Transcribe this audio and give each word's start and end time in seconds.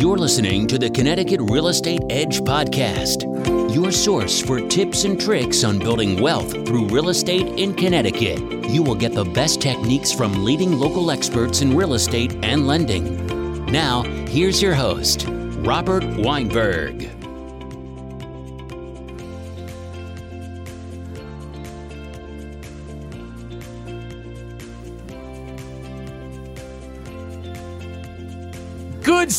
You're 0.00 0.16
listening 0.16 0.66
to 0.68 0.78
the 0.78 0.88
Connecticut 0.88 1.42
Real 1.42 1.68
Estate 1.68 2.00
Edge 2.08 2.40
Podcast, 2.40 3.26
your 3.74 3.92
source 3.92 4.40
for 4.40 4.58
tips 4.66 5.04
and 5.04 5.20
tricks 5.20 5.62
on 5.62 5.78
building 5.78 6.22
wealth 6.22 6.52
through 6.66 6.86
real 6.86 7.10
estate 7.10 7.46
in 7.58 7.74
Connecticut. 7.74 8.38
You 8.70 8.82
will 8.82 8.94
get 8.94 9.12
the 9.12 9.26
best 9.26 9.60
techniques 9.60 10.10
from 10.10 10.42
leading 10.42 10.78
local 10.78 11.10
experts 11.10 11.60
in 11.60 11.76
real 11.76 11.92
estate 11.92 12.34
and 12.42 12.66
lending. 12.66 13.66
Now, 13.66 14.02
here's 14.26 14.62
your 14.62 14.72
host, 14.72 15.26
Robert 15.28 16.04
Weinberg. 16.16 17.19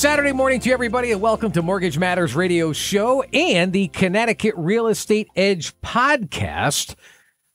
Saturday 0.01 0.31
morning 0.31 0.59
to 0.61 0.71
everybody, 0.71 1.11
and 1.11 1.21
welcome 1.21 1.51
to 1.51 1.61
Mortgage 1.61 1.99
Matters 1.99 2.33
Radio 2.35 2.73
Show 2.73 3.21
and 3.21 3.71
the 3.71 3.87
Connecticut 3.89 4.55
Real 4.57 4.87
Estate 4.87 5.27
Edge 5.35 5.79
podcast, 5.81 6.95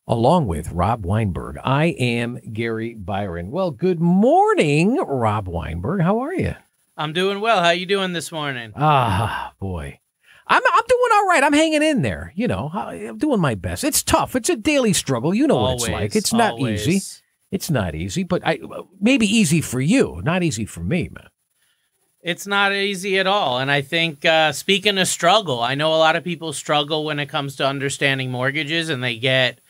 along 0.06 0.46
with 0.46 0.70
Rob 0.70 1.04
Weinberg. 1.04 1.58
I 1.64 1.86
am 1.86 2.38
Gary 2.52 2.94
Byron. 2.94 3.50
Well, 3.50 3.72
good 3.72 3.98
morning, 3.98 4.94
Rob 4.94 5.48
Weinberg. 5.48 6.02
How 6.02 6.20
are 6.20 6.32
you? 6.32 6.54
I'm 6.96 7.12
doing 7.12 7.40
well. 7.40 7.64
How 7.64 7.70
are 7.70 7.74
you 7.74 7.84
doing 7.84 8.12
this 8.12 8.30
morning? 8.30 8.72
Ah, 8.76 9.52
boy. 9.58 9.98
I'm 10.46 10.62
I'm 10.64 10.84
doing 10.88 11.10
all 11.14 11.26
right. 11.26 11.42
I'm 11.42 11.52
hanging 11.52 11.82
in 11.82 12.02
there. 12.02 12.32
You 12.36 12.46
know, 12.46 12.70
I'm 12.72 13.18
doing 13.18 13.40
my 13.40 13.56
best. 13.56 13.82
It's 13.82 14.04
tough. 14.04 14.36
It's 14.36 14.50
a 14.50 14.56
daily 14.56 14.92
struggle. 14.92 15.34
You 15.34 15.48
know 15.48 15.56
always, 15.56 15.80
what 15.80 15.88
it's 15.88 15.92
like. 15.92 16.14
It's 16.14 16.32
not 16.32 16.52
always. 16.52 16.86
easy. 16.86 17.22
It's 17.50 17.70
not 17.72 17.96
easy, 17.96 18.22
but 18.22 18.46
I 18.46 18.60
maybe 19.00 19.26
easy 19.26 19.60
for 19.60 19.80
you, 19.80 20.20
not 20.22 20.44
easy 20.44 20.64
for 20.64 20.84
me, 20.84 21.10
man. 21.12 21.26
It's 22.26 22.44
not 22.44 22.72
easy 22.74 23.20
at 23.20 23.28
all. 23.28 23.60
And 23.60 23.70
I 23.70 23.82
think, 23.82 24.24
uh, 24.24 24.50
speaking 24.50 24.98
of 24.98 25.06
struggle, 25.06 25.60
I 25.60 25.76
know 25.76 25.94
a 25.94 25.96
lot 25.96 26.16
of 26.16 26.24
people 26.24 26.52
struggle 26.52 27.04
when 27.04 27.20
it 27.20 27.26
comes 27.28 27.54
to 27.56 27.66
understanding 27.66 28.32
mortgages 28.32 28.88
and 28.88 29.00
they 29.00 29.16
get 29.16 29.60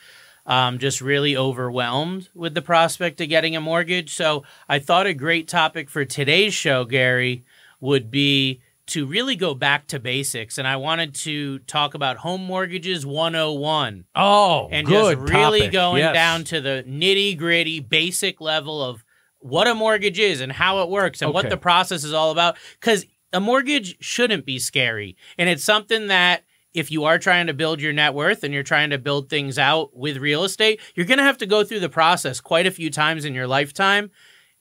um, 0.46 0.78
just 0.78 1.02
really 1.02 1.36
overwhelmed 1.36 2.30
with 2.34 2.54
the 2.54 2.62
prospect 2.62 3.20
of 3.20 3.28
getting 3.28 3.56
a 3.56 3.60
mortgage. 3.60 4.14
So 4.14 4.44
I 4.70 4.78
thought 4.78 5.06
a 5.06 5.12
great 5.12 5.48
topic 5.48 5.90
for 5.90 6.06
today's 6.06 6.54
show, 6.54 6.86
Gary, 6.86 7.44
would 7.78 8.10
be 8.10 8.62
to 8.86 9.04
really 9.04 9.36
go 9.36 9.52
back 9.52 9.86
to 9.88 9.98
basics. 10.00 10.56
And 10.56 10.66
I 10.66 10.76
wanted 10.76 11.14
to 11.16 11.58
talk 11.58 11.92
about 11.92 12.16
home 12.16 12.42
mortgages 12.42 13.04
101. 13.04 14.04
Oh, 14.14 14.68
and 14.72 14.88
just 14.88 15.18
really 15.18 15.58
topic. 15.58 15.72
going 15.72 15.98
Yes. 16.00 16.14
down 16.14 16.44
to 16.44 16.62
the 16.62 16.84
nitty 16.88 17.36
gritty 17.36 17.80
basic 17.80 18.40
level 18.40 18.82
of 18.82 19.04
what 19.46 19.68
a 19.68 19.74
mortgage 19.74 20.18
is 20.18 20.40
and 20.40 20.52
how 20.52 20.82
it 20.82 20.90
works 20.90 21.22
and 21.22 21.32
what 21.32 21.48
the 21.48 21.56
process 21.56 22.04
is 22.04 22.12
all 22.12 22.30
about. 22.30 22.56
Because 22.80 23.06
a 23.32 23.40
mortgage 23.40 23.96
shouldn't 24.00 24.44
be 24.44 24.58
scary. 24.58 25.16
And 25.38 25.48
it's 25.48 25.64
something 25.64 26.08
that 26.08 26.44
if 26.74 26.90
you 26.90 27.04
are 27.04 27.18
trying 27.18 27.46
to 27.46 27.54
build 27.54 27.80
your 27.80 27.92
net 27.92 28.12
worth 28.12 28.44
and 28.44 28.52
you're 28.52 28.62
trying 28.62 28.90
to 28.90 28.98
build 28.98 29.30
things 29.30 29.58
out 29.58 29.96
with 29.96 30.18
real 30.18 30.44
estate, 30.44 30.80
you're 30.94 31.06
going 31.06 31.18
to 31.18 31.24
have 31.24 31.38
to 31.38 31.46
go 31.46 31.64
through 31.64 31.80
the 31.80 31.88
process 31.88 32.40
quite 32.40 32.66
a 32.66 32.70
few 32.70 32.90
times 32.90 33.24
in 33.24 33.34
your 33.34 33.46
lifetime. 33.46 34.10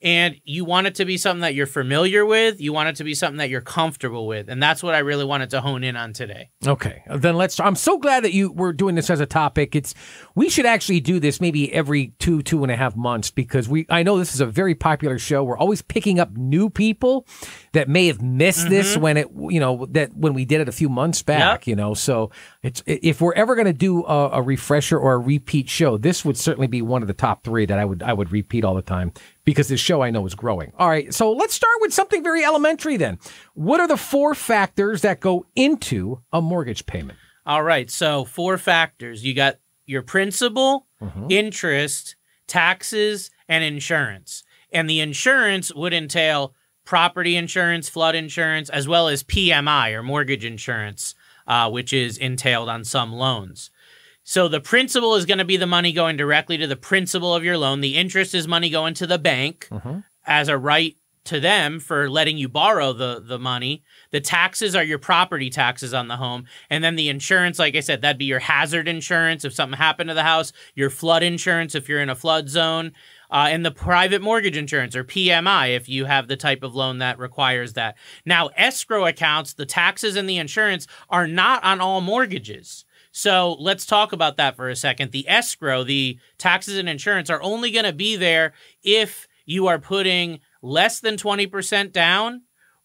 And 0.06 0.40
you 0.44 0.66
want 0.66 0.86
it 0.86 0.94
to 0.96 1.06
be 1.06 1.18
something 1.18 1.42
that 1.42 1.56
you're 1.56 1.66
familiar 1.66 2.28
with. 2.28 2.62
You 2.62 2.72
want 2.72 2.90
it 2.90 2.96
to 2.98 3.04
be 3.04 3.16
something 3.16 3.38
that 3.38 3.50
you're 3.50 3.60
comfortable 3.60 4.28
with. 4.28 4.50
And 4.50 4.62
that's 4.62 4.84
what 4.84 4.94
I 4.94 5.00
really 5.00 5.26
wanted 5.26 5.50
to 5.50 5.62
hone 5.62 5.84
in 5.84 5.96
on 5.96 6.14
today. 6.14 6.52
Okay, 6.66 7.02
then 7.10 7.36
let's. 7.36 7.60
I'm 7.60 7.76
so 7.76 7.98
glad 7.98 8.24
that 8.24 8.32
you 8.32 8.52
were 8.52 8.72
doing 8.72 8.94
this 8.94 9.10
as 9.10 9.20
a 9.20 9.26
topic. 9.26 9.76
It's 9.76 9.96
we 10.36 10.48
should 10.48 10.68
actually 10.68 11.00
do 11.00 11.20
this 11.20 11.42
maybe 11.42 11.74
every 11.74 12.14
two 12.20 12.44
two 12.44 12.62
and 12.62 12.72
a 12.72 12.76
half 12.76 12.96
months 12.96 13.32
because 13.32 13.68
we. 13.68 13.88
I 13.90 14.04
know 14.04 14.20
this 14.20 14.36
is 14.36 14.42
a 14.42 14.46
very 14.46 14.76
popular 14.76 15.18
show. 15.18 15.44
We're 15.44 15.58
always 15.58 15.82
picking 15.82 16.20
up 16.20 16.38
new 16.38 16.70
people 16.70 17.26
that 17.76 17.88
may 17.88 18.08
have 18.08 18.22
missed 18.22 18.70
this 18.70 18.94
mm-hmm. 18.94 19.02
when 19.02 19.18
it 19.18 19.28
you 19.50 19.60
know 19.60 19.86
that 19.92 20.16
when 20.16 20.34
we 20.34 20.46
did 20.46 20.62
it 20.62 20.68
a 20.68 20.72
few 20.72 20.90
months 20.90 21.22
back. 21.22 21.62
Yep. 21.62 21.68
You 21.68 21.76
know, 21.76 21.94
so 21.94 22.32
it's 22.64 22.82
if 22.86 23.22
we're 23.22 23.34
ever 23.34 23.56
going 23.56 23.68
to 23.68 23.74
do 23.74 24.04
a, 24.06 24.30
a 24.32 24.42
refresher 24.42 24.98
or 24.98 25.14
a 25.14 25.20
repeat 25.20 25.70
show, 25.70 25.98
this 25.98 26.26
would 26.26 26.38
certainly 26.38 26.68
be 26.68 26.82
one 26.82 27.02
of 27.02 27.08
the 27.08 27.14
top 27.14 27.44
three 27.44 27.66
that 27.66 27.78
I 27.78 27.86
would 27.86 28.02
I 28.02 28.14
would 28.14 28.32
repeat 28.32 28.66
all 28.66 28.74
the 28.76 28.82
time 28.82 29.12
because 29.44 29.68
this 29.68 29.80
show 29.80 30.02
I 30.02 30.10
know 30.10 30.26
is 30.26 30.34
growing. 30.34 30.72
All 30.80 30.90
right, 30.90 31.14
so 31.14 31.32
let's 31.32 31.54
start 31.54 31.76
with 31.82 31.94
something 31.94 32.24
very 32.24 32.44
elementary 32.44 32.98
then. 32.98 33.20
What 33.54 33.80
are 33.80 33.88
the 33.88 33.98
four 33.98 34.34
factors 34.34 35.02
that 35.02 35.20
go 35.20 35.46
into 35.56 36.22
a 36.34 36.42
mortgage 36.42 36.86
payment? 36.86 37.20
All 37.46 37.62
right. 37.62 37.90
So 37.92 38.26
four 38.26 38.58
factors. 38.58 39.24
You 39.24 39.34
got 39.36 39.58
your 39.86 40.02
principal, 40.02 40.88
mm-hmm. 41.02 41.28
interest, 41.30 42.16
taxes, 42.48 43.30
and 43.48 43.64
insurance. 43.64 44.44
And 44.72 44.90
the 44.90 45.00
insurance 45.00 45.74
would 45.74 45.94
entail 45.94 46.55
property 46.86 47.36
insurance, 47.36 47.90
flood 47.90 48.16
insurance, 48.16 48.70
as 48.70 48.88
well 48.88 49.08
as 49.08 49.24
PMI 49.24 49.94
or 49.94 50.04
mortgage 50.04 50.46
insurance, 50.46 51.16
uh, 51.48 51.70
which 51.70 51.92
is 51.92 52.18
entailed 52.18 52.70
on 52.70 52.84
some 52.84 53.12
loans. 53.12 53.72
So 54.24 54.48
the 54.48 54.60
principal 54.62 55.16
is 55.16 55.26
going 55.26 55.38
to 55.38 55.46
be 55.46 55.58
the 55.58 55.68
money 55.68 55.92
going 55.94 56.18
directly 56.18 56.58
to 56.58 56.68
the 56.68 56.76
principal 56.76 57.36
of 57.36 57.44
your 57.44 57.58
loan. 57.58 57.82
The 57.82 57.96
interest 57.96 58.34
is 58.34 58.48
money 58.48 58.70
going 58.70 58.96
to 58.96 59.08
the 59.08 59.20
bank 59.20 59.68
as 60.26 60.48
a 60.48 60.58
right 60.58 60.96
to 61.26 61.40
them 61.40 61.80
for 61.80 62.10
letting 62.10 62.38
you 62.38 62.48
borrow 62.48 62.94
the 62.94 63.22
the 63.24 63.40
money. 63.40 63.84
The 64.12 64.22
taxes 64.22 64.76
are 64.76 64.84
your 64.84 65.00
property 65.00 65.50
taxes 65.50 65.94
on 65.94 66.08
the 66.08 66.18
home, 66.18 66.46
and 66.70 66.84
then 66.84 66.96
the 66.96 67.10
insurance, 67.10 67.60
like 67.60 67.76
I 67.76 67.80
said, 67.82 68.02
that'd 68.02 68.18
be 68.18 68.26
your 68.26 68.40
hazard 68.40 68.88
insurance 68.88 69.44
if 69.44 69.54
something 69.54 69.78
happened 69.78 70.10
to 70.10 70.14
the 70.14 70.24
house, 70.24 70.54
your 70.76 70.90
flood 70.90 71.24
insurance 71.24 71.76
if 71.76 71.90
you're 71.90 72.02
in 72.02 72.10
a 72.10 72.16
flood 72.16 72.48
zone, 72.50 72.94
uh, 73.32 73.48
and 73.50 73.66
the 73.66 73.72
private 73.72 74.22
mortgage 74.22 74.58
insurance 74.58 74.96
or 74.96 75.04
PMI 75.04 75.76
if 75.76 75.90
you 75.90 76.06
have 76.06 76.28
the 76.28 76.38
type 76.38 76.64
of 76.64 76.76
loan 76.76 77.00
that 77.00 77.20
requires 77.20 77.74
that. 77.74 77.96
Now, 78.26 78.50
escrow 78.56 79.06
accounts, 79.06 79.54
the 79.54 79.66
taxes 79.66 80.16
and 80.16 80.30
the 80.30 80.38
insurance 80.38 80.88
are 81.10 81.28
not 81.28 81.64
on 81.64 81.82
all 81.82 82.02
mortgages. 82.02 82.86
So 83.12 83.56
let's 83.60 83.86
talk 83.86 84.12
about 84.12 84.36
that 84.38 84.58
for 84.58 84.70
a 84.70 84.76
second. 84.76 85.12
The 85.12 85.28
escrow, 85.30 85.84
the 85.84 86.20
taxes 86.38 86.78
and 86.78 86.90
insurance 86.90 87.30
are 87.30 87.42
only 87.42 87.72
going 87.72 87.86
to 87.86 87.94
be 87.94 88.18
there 88.18 88.54
if 88.84 89.28
you 89.46 89.68
are 89.68 89.80
putting 89.80 90.42
less 90.62 91.00
than 91.00 91.16
20% 91.16 91.94
down 91.94 92.42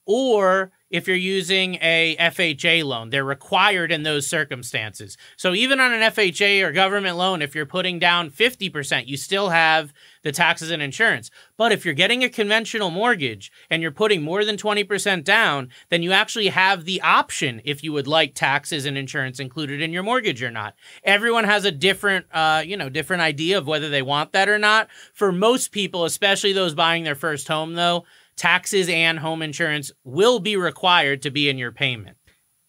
or 0.06 0.70
if 0.90 1.06
you're 1.06 1.16
using 1.16 1.76
a 1.80 2.16
FHA 2.18 2.84
loan. 2.84 3.10
They're 3.10 3.24
required 3.24 3.92
in 3.92 4.02
those 4.02 4.26
circumstances. 4.26 5.16
So 5.36 5.54
even 5.54 5.80
on 5.80 5.92
an 5.92 6.00
FHA 6.12 6.62
or 6.64 6.72
government 6.72 7.16
loan, 7.16 7.42
if 7.42 7.54
you're 7.54 7.66
putting 7.66 7.98
down 7.98 8.30
50%, 8.30 9.06
you 9.06 9.16
still 9.16 9.50
have 9.50 9.92
the 10.22 10.32
taxes 10.32 10.70
and 10.70 10.82
insurance. 10.82 11.30
But 11.56 11.72
if 11.72 11.84
you're 11.84 11.94
getting 11.94 12.22
a 12.22 12.28
conventional 12.28 12.90
mortgage 12.90 13.50
and 13.70 13.80
you're 13.80 13.90
putting 13.90 14.22
more 14.22 14.44
than 14.44 14.56
20% 14.56 15.24
down, 15.24 15.70
then 15.88 16.02
you 16.02 16.12
actually 16.12 16.48
have 16.48 16.84
the 16.84 17.00
option 17.00 17.62
if 17.64 17.82
you 17.82 17.92
would 17.92 18.06
like 18.06 18.34
taxes 18.34 18.84
and 18.84 18.98
insurance 18.98 19.40
included 19.40 19.80
in 19.80 19.92
your 19.92 20.02
mortgage 20.02 20.42
or 20.42 20.50
not. 20.50 20.74
Everyone 21.04 21.44
has 21.44 21.64
a 21.64 21.70
different, 21.70 22.26
uh, 22.32 22.62
you 22.66 22.76
know, 22.76 22.88
different 22.88 23.22
idea 23.22 23.56
of 23.56 23.66
whether 23.66 23.88
they 23.88 24.02
want 24.02 24.32
that 24.32 24.48
or 24.48 24.58
not. 24.58 24.88
For 25.14 25.32
most 25.32 25.72
people, 25.72 26.04
especially 26.04 26.52
those 26.52 26.74
buying 26.74 27.04
their 27.04 27.14
first 27.14 27.48
home, 27.48 27.74
though, 27.74 28.04
taxes 28.40 28.88
and 28.88 29.18
home 29.18 29.42
insurance 29.42 29.92
will 30.02 30.40
be 30.40 30.56
required 30.56 31.20
to 31.20 31.30
be 31.30 31.50
in 31.50 31.58
your 31.58 31.70
payment. 31.70 32.16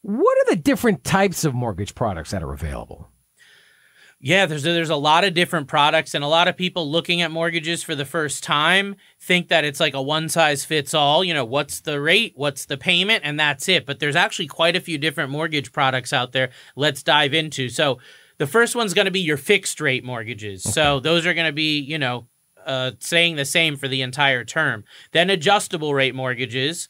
What 0.01 0.37
are 0.39 0.53
the 0.53 0.61
different 0.61 1.05
types 1.05 1.45
of 1.45 1.53
mortgage 1.53 1.95
products 1.95 2.31
that 2.31 2.43
are 2.43 2.51
available? 2.51 3.07
Yeah, 4.19 4.45
there's 4.47 4.63
there's 4.63 4.89
a 4.89 4.97
lot 4.97 5.23
of 5.23 5.33
different 5.33 5.69
products, 5.69 6.13
and 6.13 6.23
a 6.23 6.27
lot 6.27 6.49
of 6.49 6.57
people 6.57 6.91
looking 6.91 7.21
at 7.21 7.31
mortgages 7.31 7.81
for 7.81 7.95
the 7.95 8.05
first 8.05 8.43
time 8.43 8.97
think 9.19 9.47
that 9.47 9.63
it's 9.63 9.79
like 9.79 9.93
a 9.93 10.01
one 10.01 10.27
size 10.27 10.65
fits 10.65 10.93
all. 10.93 11.23
You 11.23 11.33
know, 11.33 11.45
what's 11.45 11.79
the 11.79 12.01
rate, 12.01 12.33
what's 12.35 12.65
the 12.65 12.77
payment, 12.77 13.21
and 13.23 13.39
that's 13.39 13.69
it. 13.69 13.85
But 13.85 13.99
there's 13.99 14.17
actually 14.17 14.47
quite 14.47 14.75
a 14.75 14.81
few 14.81 14.97
different 14.97 15.31
mortgage 15.31 15.71
products 15.71 16.11
out 16.11 16.33
there. 16.33 16.49
Let's 16.75 17.01
dive 17.01 17.33
into. 17.33 17.69
So 17.69 17.97
the 18.37 18.45
first 18.45 18.75
one's 18.75 18.93
going 18.93 19.05
to 19.05 19.11
be 19.11 19.21
your 19.21 19.37
fixed 19.37 19.79
rate 19.79 20.03
mortgages. 20.03 20.63
So 20.63 20.99
those 20.99 21.25
are 21.25 21.33
going 21.33 21.47
to 21.47 21.53
be, 21.53 21.79
you 21.79 21.97
know, 21.97 22.27
uh, 22.65 22.91
staying 22.99 23.35
the 23.35 23.45
same 23.45 23.77
for 23.77 23.87
the 23.87 24.01
entire 24.01 24.43
term. 24.43 24.83
Then 25.11 25.29
adjustable 25.29 25.93
rate 25.93 26.15
mortgages. 26.15 26.89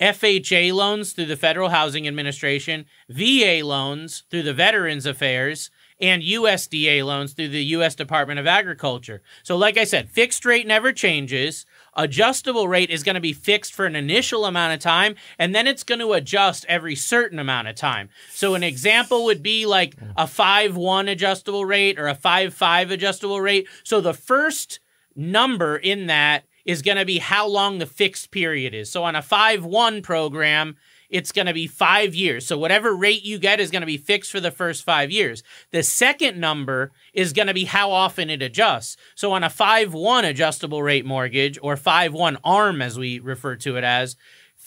FHA 0.00 0.72
loans 0.72 1.12
through 1.12 1.26
the 1.26 1.36
Federal 1.36 1.70
Housing 1.70 2.06
Administration, 2.06 2.86
VA 3.08 3.62
loans 3.64 4.22
through 4.30 4.44
the 4.44 4.54
Veterans 4.54 5.06
Affairs, 5.06 5.70
and 6.00 6.22
USDA 6.22 7.04
loans 7.04 7.32
through 7.32 7.48
the 7.48 7.64
U.S. 7.64 7.94
Department 7.94 8.38
of 8.38 8.46
Agriculture. 8.46 9.22
So, 9.42 9.56
like 9.56 9.76
I 9.76 9.84
said, 9.84 10.08
fixed 10.08 10.44
rate 10.44 10.66
never 10.66 10.92
changes. 10.92 11.66
Adjustable 11.94 12.68
rate 12.68 12.90
is 12.90 13.02
going 13.02 13.16
to 13.16 13.20
be 13.20 13.32
fixed 13.32 13.74
for 13.74 13.86
an 13.86 13.96
initial 13.96 14.44
amount 14.44 14.74
of 14.74 14.80
time, 14.80 15.16
and 15.38 15.54
then 15.54 15.66
it's 15.66 15.82
going 15.82 15.98
to 15.98 16.12
adjust 16.12 16.64
every 16.68 16.94
certain 16.94 17.38
amount 17.38 17.68
of 17.68 17.74
time. 17.74 18.08
So, 18.30 18.54
an 18.54 18.62
example 18.62 19.24
would 19.24 19.42
be 19.42 19.66
like 19.66 19.96
a 20.16 20.26
5 20.26 20.76
1 20.76 21.08
adjustable 21.08 21.64
rate 21.64 21.98
or 21.98 22.06
a 22.06 22.14
5 22.14 22.54
5 22.54 22.90
adjustable 22.90 23.40
rate. 23.40 23.66
So, 23.82 24.00
the 24.00 24.14
first 24.14 24.78
number 25.18 25.76
in 25.76 26.06
that 26.06 26.44
is 26.64 26.82
going 26.82 26.96
to 26.96 27.04
be 27.04 27.18
how 27.18 27.46
long 27.46 27.78
the 27.78 27.86
fixed 27.86 28.30
period 28.30 28.74
is. 28.74 28.90
So, 28.90 29.04
on 29.04 29.16
a 29.16 29.22
5 29.22 29.64
1 29.64 30.02
program, 30.02 30.76
it's 31.10 31.32
going 31.32 31.46
to 31.46 31.54
be 31.54 31.66
five 31.66 32.14
years. 32.14 32.46
So 32.46 32.58
whatever 32.58 32.94
rate 32.94 33.24
you 33.24 33.38
get 33.38 33.60
is 33.60 33.70
going 33.70 33.82
to 33.82 33.86
be 33.86 33.96
fixed 33.96 34.30
for 34.30 34.40
the 34.40 34.50
first 34.50 34.84
five 34.84 35.10
years. 35.10 35.42
The 35.70 35.82
second 35.82 36.38
number 36.38 36.92
is 37.14 37.32
going 37.32 37.48
to 37.48 37.54
be 37.54 37.64
how 37.64 37.90
often 37.90 38.28
it 38.28 38.42
adjusts. 38.42 38.96
So 39.14 39.32
on 39.32 39.44
a 39.44 39.50
5 39.50 39.94
1 39.94 40.24
adjustable 40.24 40.82
rate 40.82 41.06
mortgage 41.06 41.58
or 41.62 41.76
5 41.76 42.12
1 42.12 42.38
ARM, 42.44 42.82
as 42.82 42.98
we 42.98 43.18
refer 43.20 43.56
to 43.56 43.76
it 43.76 43.84
as, 43.84 44.16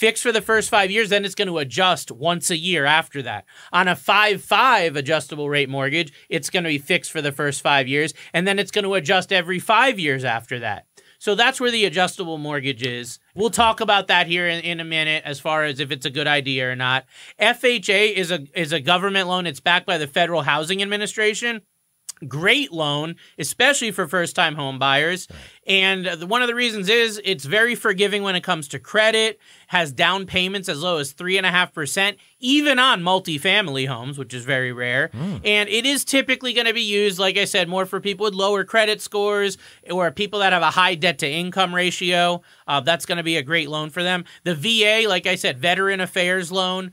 fixed 0.01 0.23
for 0.23 0.31
the 0.31 0.41
first 0.41 0.71
five 0.71 0.89
years, 0.89 1.09
then 1.09 1.23
it's 1.23 1.35
going 1.35 1.47
to 1.47 1.59
adjust 1.59 2.11
once 2.11 2.49
a 2.49 2.57
year 2.57 2.85
after 2.85 3.21
that. 3.21 3.45
On 3.71 3.87
a 3.87 3.95
5 3.95 4.41
5 4.41 4.95
adjustable 4.95 5.47
rate 5.47 5.69
mortgage, 5.69 6.11
it's 6.27 6.49
going 6.49 6.63
to 6.63 6.69
be 6.69 6.79
fixed 6.79 7.11
for 7.11 7.21
the 7.21 7.31
first 7.31 7.61
five 7.61 7.87
years, 7.87 8.15
and 8.33 8.47
then 8.47 8.57
it's 8.57 8.71
going 8.71 8.83
to 8.83 8.95
adjust 8.95 9.31
every 9.31 9.59
five 9.59 9.99
years 9.99 10.25
after 10.25 10.57
that. 10.57 10.87
So 11.19 11.35
that's 11.35 11.61
where 11.61 11.69
the 11.69 11.85
adjustable 11.85 12.39
mortgage 12.39 12.81
is. 12.81 13.19
We'll 13.35 13.51
talk 13.51 13.79
about 13.79 14.07
that 14.07 14.25
here 14.25 14.47
in, 14.47 14.61
in, 14.61 14.79
a 14.79 14.83
minute 14.83 15.21
as 15.23 15.39
far 15.39 15.65
as 15.65 15.79
if 15.79 15.91
it's 15.91 16.07
a 16.07 16.09
good 16.09 16.25
idea 16.25 16.71
or 16.71 16.75
not. 16.75 17.05
FHA 17.39 18.15
is 18.15 18.31
a 18.31 18.47
is 18.55 18.73
a 18.73 18.79
government 18.79 19.27
loan. 19.27 19.45
It's 19.45 19.59
backed 19.59 19.85
by 19.85 19.99
the 19.99 20.07
Federal 20.07 20.41
Housing 20.41 20.81
Administration 20.81 21.61
great 22.27 22.71
loan, 22.71 23.15
especially 23.37 23.91
for 23.91 24.07
first 24.07 24.35
time 24.35 24.55
home 24.55 24.79
buyers. 24.79 25.27
And 25.67 26.07
one 26.29 26.41
of 26.41 26.47
the 26.47 26.55
reasons 26.55 26.89
is 26.89 27.21
it's 27.23 27.45
very 27.45 27.75
forgiving 27.75 28.23
when 28.23 28.35
it 28.35 28.41
comes 28.41 28.67
to 28.69 28.79
credit, 28.79 29.39
has 29.67 29.91
down 29.91 30.25
payments 30.25 30.67
as 30.67 30.81
low 30.81 30.97
as 30.97 31.13
3.5%, 31.13 32.15
even 32.39 32.79
on 32.79 33.01
multifamily 33.01 33.87
homes, 33.87 34.17
which 34.17 34.33
is 34.33 34.43
very 34.43 34.71
rare. 34.71 35.09
Mm. 35.09 35.41
And 35.45 35.69
it 35.69 35.85
is 35.85 36.03
typically 36.03 36.53
going 36.53 36.67
to 36.67 36.73
be 36.73 36.81
used, 36.81 37.19
like 37.19 37.37
I 37.37 37.45
said, 37.45 37.69
more 37.69 37.85
for 37.85 37.99
people 37.99 38.23
with 38.23 38.33
lower 38.33 38.63
credit 38.63 39.01
scores 39.01 39.57
or 39.89 40.09
people 40.11 40.39
that 40.39 40.51
have 40.51 40.63
a 40.63 40.71
high 40.71 40.95
debt 40.95 41.19
to 41.19 41.29
income 41.29 41.73
ratio. 41.75 42.41
Uh, 42.67 42.79
that's 42.79 43.05
going 43.05 43.17
to 43.17 43.23
be 43.23 43.37
a 43.37 43.43
great 43.43 43.69
loan 43.69 43.89
for 43.91 44.01
them. 44.03 44.25
The 44.43 44.55
VA, 44.55 45.07
like 45.07 45.27
I 45.27 45.35
said, 45.35 45.59
Veteran 45.59 46.01
Affairs 46.01 46.51
loan 46.51 46.91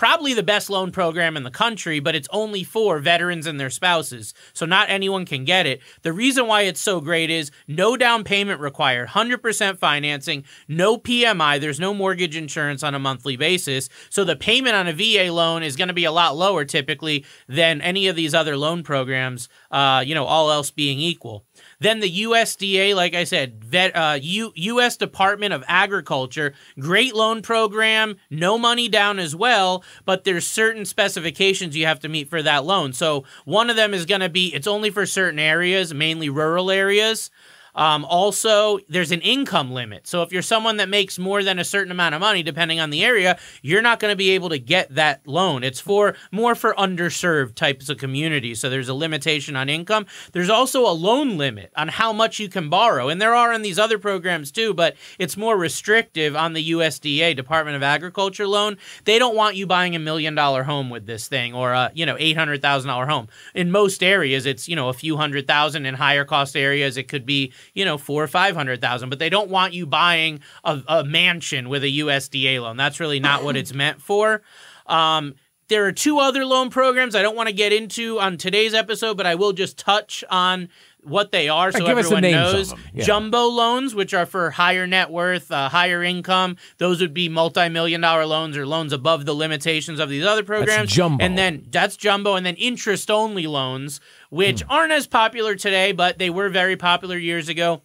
probably 0.00 0.32
the 0.32 0.42
best 0.42 0.70
loan 0.70 0.90
program 0.90 1.36
in 1.36 1.42
the 1.42 1.50
country, 1.50 2.00
but 2.00 2.14
it's 2.14 2.28
only 2.32 2.64
for 2.64 3.00
veterans 3.00 3.46
and 3.46 3.60
their 3.60 3.68
spouses. 3.68 4.32
So 4.54 4.64
not 4.64 4.88
anyone 4.88 5.26
can 5.26 5.44
get 5.44 5.66
it. 5.66 5.82
The 6.00 6.14
reason 6.14 6.46
why 6.46 6.62
it's 6.62 6.80
so 6.80 7.02
great 7.02 7.28
is 7.28 7.50
no 7.68 7.98
down 7.98 8.24
payment 8.24 8.62
required, 8.62 9.10
100% 9.10 9.76
financing, 9.76 10.44
no 10.68 10.96
PMI, 10.96 11.60
there's 11.60 11.78
no 11.78 11.92
mortgage 11.92 12.34
insurance 12.34 12.82
on 12.82 12.94
a 12.94 12.98
monthly 12.98 13.36
basis. 13.36 13.90
So 14.08 14.24
the 14.24 14.36
payment 14.36 14.74
on 14.74 14.88
a 14.88 14.94
VA 14.94 15.30
loan 15.30 15.62
is 15.62 15.76
going 15.76 15.88
to 15.88 15.94
be 15.94 16.06
a 16.06 16.12
lot 16.12 16.34
lower 16.34 16.64
typically 16.64 17.26
than 17.46 17.82
any 17.82 18.08
of 18.08 18.16
these 18.16 18.32
other 18.32 18.56
loan 18.56 18.82
programs, 18.82 19.50
uh, 19.70 20.02
you 20.06 20.14
know, 20.14 20.24
all 20.24 20.50
else 20.50 20.70
being 20.70 20.98
equal. 20.98 21.44
Then 21.80 22.00
the 22.00 22.22
USDA, 22.24 22.94
like 22.94 23.14
I 23.14 23.24
said, 23.24 23.64
vet, 23.64 23.96
uh, 23.96 24.18
U, 24.20 24.52
U.S. 24.54 24.96
Department 24.96 25.54
of 25.54 25.64
Agriculture, 25.66 26.52
great 26.78 27.14
loan 27.14 27.40
program, 27.40 28.16
no 28.28 28.58
money 28.58 28.88
down 28.88 29.18
as 29.18 29.34
well, 29.34 29.82
but 30.04 30.24
there's 30.24 30.46
certain 30.46 30.84
specifications 30.84 31.76
you 31.76 31.86
have 31.86 32.00
to 32.00 32.08
meet 32.08 32.28
for 32.28 32.42
that 32.42 32.64
loan. 32.64 32.92
So 32.92 33.24
one 33.46 33.70
of 33.70 33.76
them 33.76 33.94
is 33.94 34.04
going 34.04 34.20
to 34.20 34.28
be 34.28 34.54
it's 34.54 34.66
only 34.66 34.90
for 34.90 35.06
certain 35.06 35.38
areas, 35.38 35.94
mainly 35.94 36.28
rural 36.28 36.70
areas. 36.70 37.30
Um, 37.74 38.04
also, 38.04 38.78
there's 38.88 39.12
an 39.12 39.20
income 39.20 39.72
limit. 39.72 40.06
So 40.06 40.22
if 40.22 40.32
you're 40.32 40.42
someone 40.42 40.78
that 40.78 40.88
makes 40.88 41.18
more 41.18 41.42
than 41.42 41.58
a 41.58 41.64
certain 41.64 41.92
amount 41.92 42.14
of 42.14 42.20
money, 42.20 42.42
depending 42.42 42.80
on 42.80 42.90
the 42.90 43.04
area, 43.04 43.38
you're 43.62 43.82
not 43.82 44.00
going 44.00 44.12
to 44.12 44.16
be 44.16 44.30
able 44.30 44.48
to 44.50 44.58
get 44.58 44.94
that 44.94 45.26
loan. 45.26 45.64
It's 45.64 45.80
for 45.80 46.14
more 46.32 46.54
for 46.54 46.74
underserved 46.74 47.54
types 47.54 47.88
of 47.88 47.98
communities. 47.98 48.60
So 48.60 48.70
there's 48.70 48.88
a 48.88 48.94
limitation 48.94 49.56
on 49.56 49.68
income. 49.68 50.06
There's 50.32 50.50
also 50.50 50.86
a 50.86 50.92
loan 50.92 51.36
limit 51.36 51.72
on 51.76 51.88
how 51.88 52.12
much 52.12 52.38
you 52.38 52.48
can 52.48 52.68
borrow, 52.68 53.08
and 53.08 53.20
there 53.20 53.34
are 53.34 53.52
in 53.52 53.62
these 53.62 53.78
other 53.78 53.98
programs 53.98 54.50
too, 54.50 54.74
but 54.74 54.96
it's 55.18 55.36
more 55.36 55.56
restrictive 55.56 56.36
on 56.36 56.52
the 56.52 56.70
USDA 56.70 57.36
Department 57.36 57.76
of 57.76 57.82
Agriculture 57.82 58.46
loan. 58.46 58.76
They 59.04 59.18
don't 59.18 59.36
want 59.36 59.56
you 59.56 59.66
buying 59.66 59.94
a 59.94 59.98
million 59.98 60.34
dollar 60.34 60.62
home 60.64 60.90
with 60.90 61.06
this 61.06 61.28
thing 61.28 61.54
or 61.54 61.72
a 61.72 61.90
you 61.94 62.06
know 62.06 62.16
eight 62.18 62.36
hundred 62.36 62.62
thousand 62.62 62.88
dollar 62.88 63.06
home. 63.06 63.28
In 63.54 63.70
most 63.70 64.02
areas, 64.02 64.46
it's 64.46 64.68
you 64.68 64.76
know 64.76 64.88
a 64.88 64.94
few 64.94 65.16
hundred 65.16 65.46
thousand. 65.46 65.86
In 65.86 65.94
higher 65.94 66.24
cost 66.24 66.56
areas, 66.56 66.96
it 66.96 67.08
could 67.08 67.26
be 67.26 67.52
you 67.74 67.84
know, 67.84 67.98
four 67.98 68.22
or 68.22 68.28
five 68.28 68.54
hundred 68.54 68.80
thousand, 68.80 69.10
but 69.10 69.18
they 69.18 69.30
don't 69.30 69.50
want 69.50 69.72
you 69.72 69.86
buying 69.86 70.40
a, 70.64 70.82
a, 70.88 71.04
mansion 71.04 71.68
with 71.68 71.84
a 71.84 71.98
USDA 71.98 72.60
loan. 72.60 72.76
That's 72.76 73.00
really 73.00 73.20
not 73.20 73.44
what 73.44 73.56
it's 73.56 73.74
meant 73.74 74.00
for. 74.00 74.42
Um, 74.86 75.34
there 75.68 75.86
are 75.86 75.92
two 75.92 76.18
other 76.18 76.44
loan 76.44 76.68
programs 76.68 77.14
I 77.14 77.22
don't 77.22 77.36
want 77.36 77.48
to 77.48 77.54
get 77.54 77.72
into 77.72 78.18
on 78.18 78.36
today's 78.36 78.74
episode, 78.74 79.16
but 79.16 79.24
I 79.24 79.36
will 79.36 79.52
just 79.52 79.78
touch 79.78 80.24
on 80.28 80.68
what 81.02 81.32
they 81.32 81.48
are 81.48 81.72
so 81.72 81.84
everyone 81.86 82.22
knows. 82.22 82.74
Yeah. 82.92 83.04
Jumbo 83.04 83.46
loans, 83.46 83.94
which 83.94 84.14
are 84.14 84.26
for 84.26 84.50
higher 84.50 84.86
net 84.86 85.10
worth, 85.10 85.50
uh, 85.50 85.68
higher 85.68 86.02
income, 86.02 86.56
those 86.78 87.00
would 87.00 87.14
be 87.14 87.28
multi-million 87.28 88.00
dollar 88.00 88.26
loans 88.26 88.56
or 88.56 88.66
loans 88.66 88.92
above 88.92 89.24
the 89.24 89.34
limitations 89.34 90.00
of 90.00 90.08
these 90.08 90.24
other 90.24 90.42
programs. 90.42 90.82
That's 90.82 90.92
jumbo. 90.92 91.24
And 91.24 91.36
then 91.36 91.66
that's 91.70 91.96
jumbo, 91.96 92.34
and 92.34 92.44
then 92.44 92.56
interest-only 92.56 93.46
loans, 93.46 94.00
which 94.30 94.62
hmm. 94.62 94.70
aren't 94.70 94.92
as 94.92 95.06
popular 95.06 95.54
today, 95.54 95.92
but 95.92 96.18
they 96.18 96.30
were 96.30 96.48
very 96.48 96.76
popular 96.76 97.16
years 97.16 97.48
ago. 97.48 97.82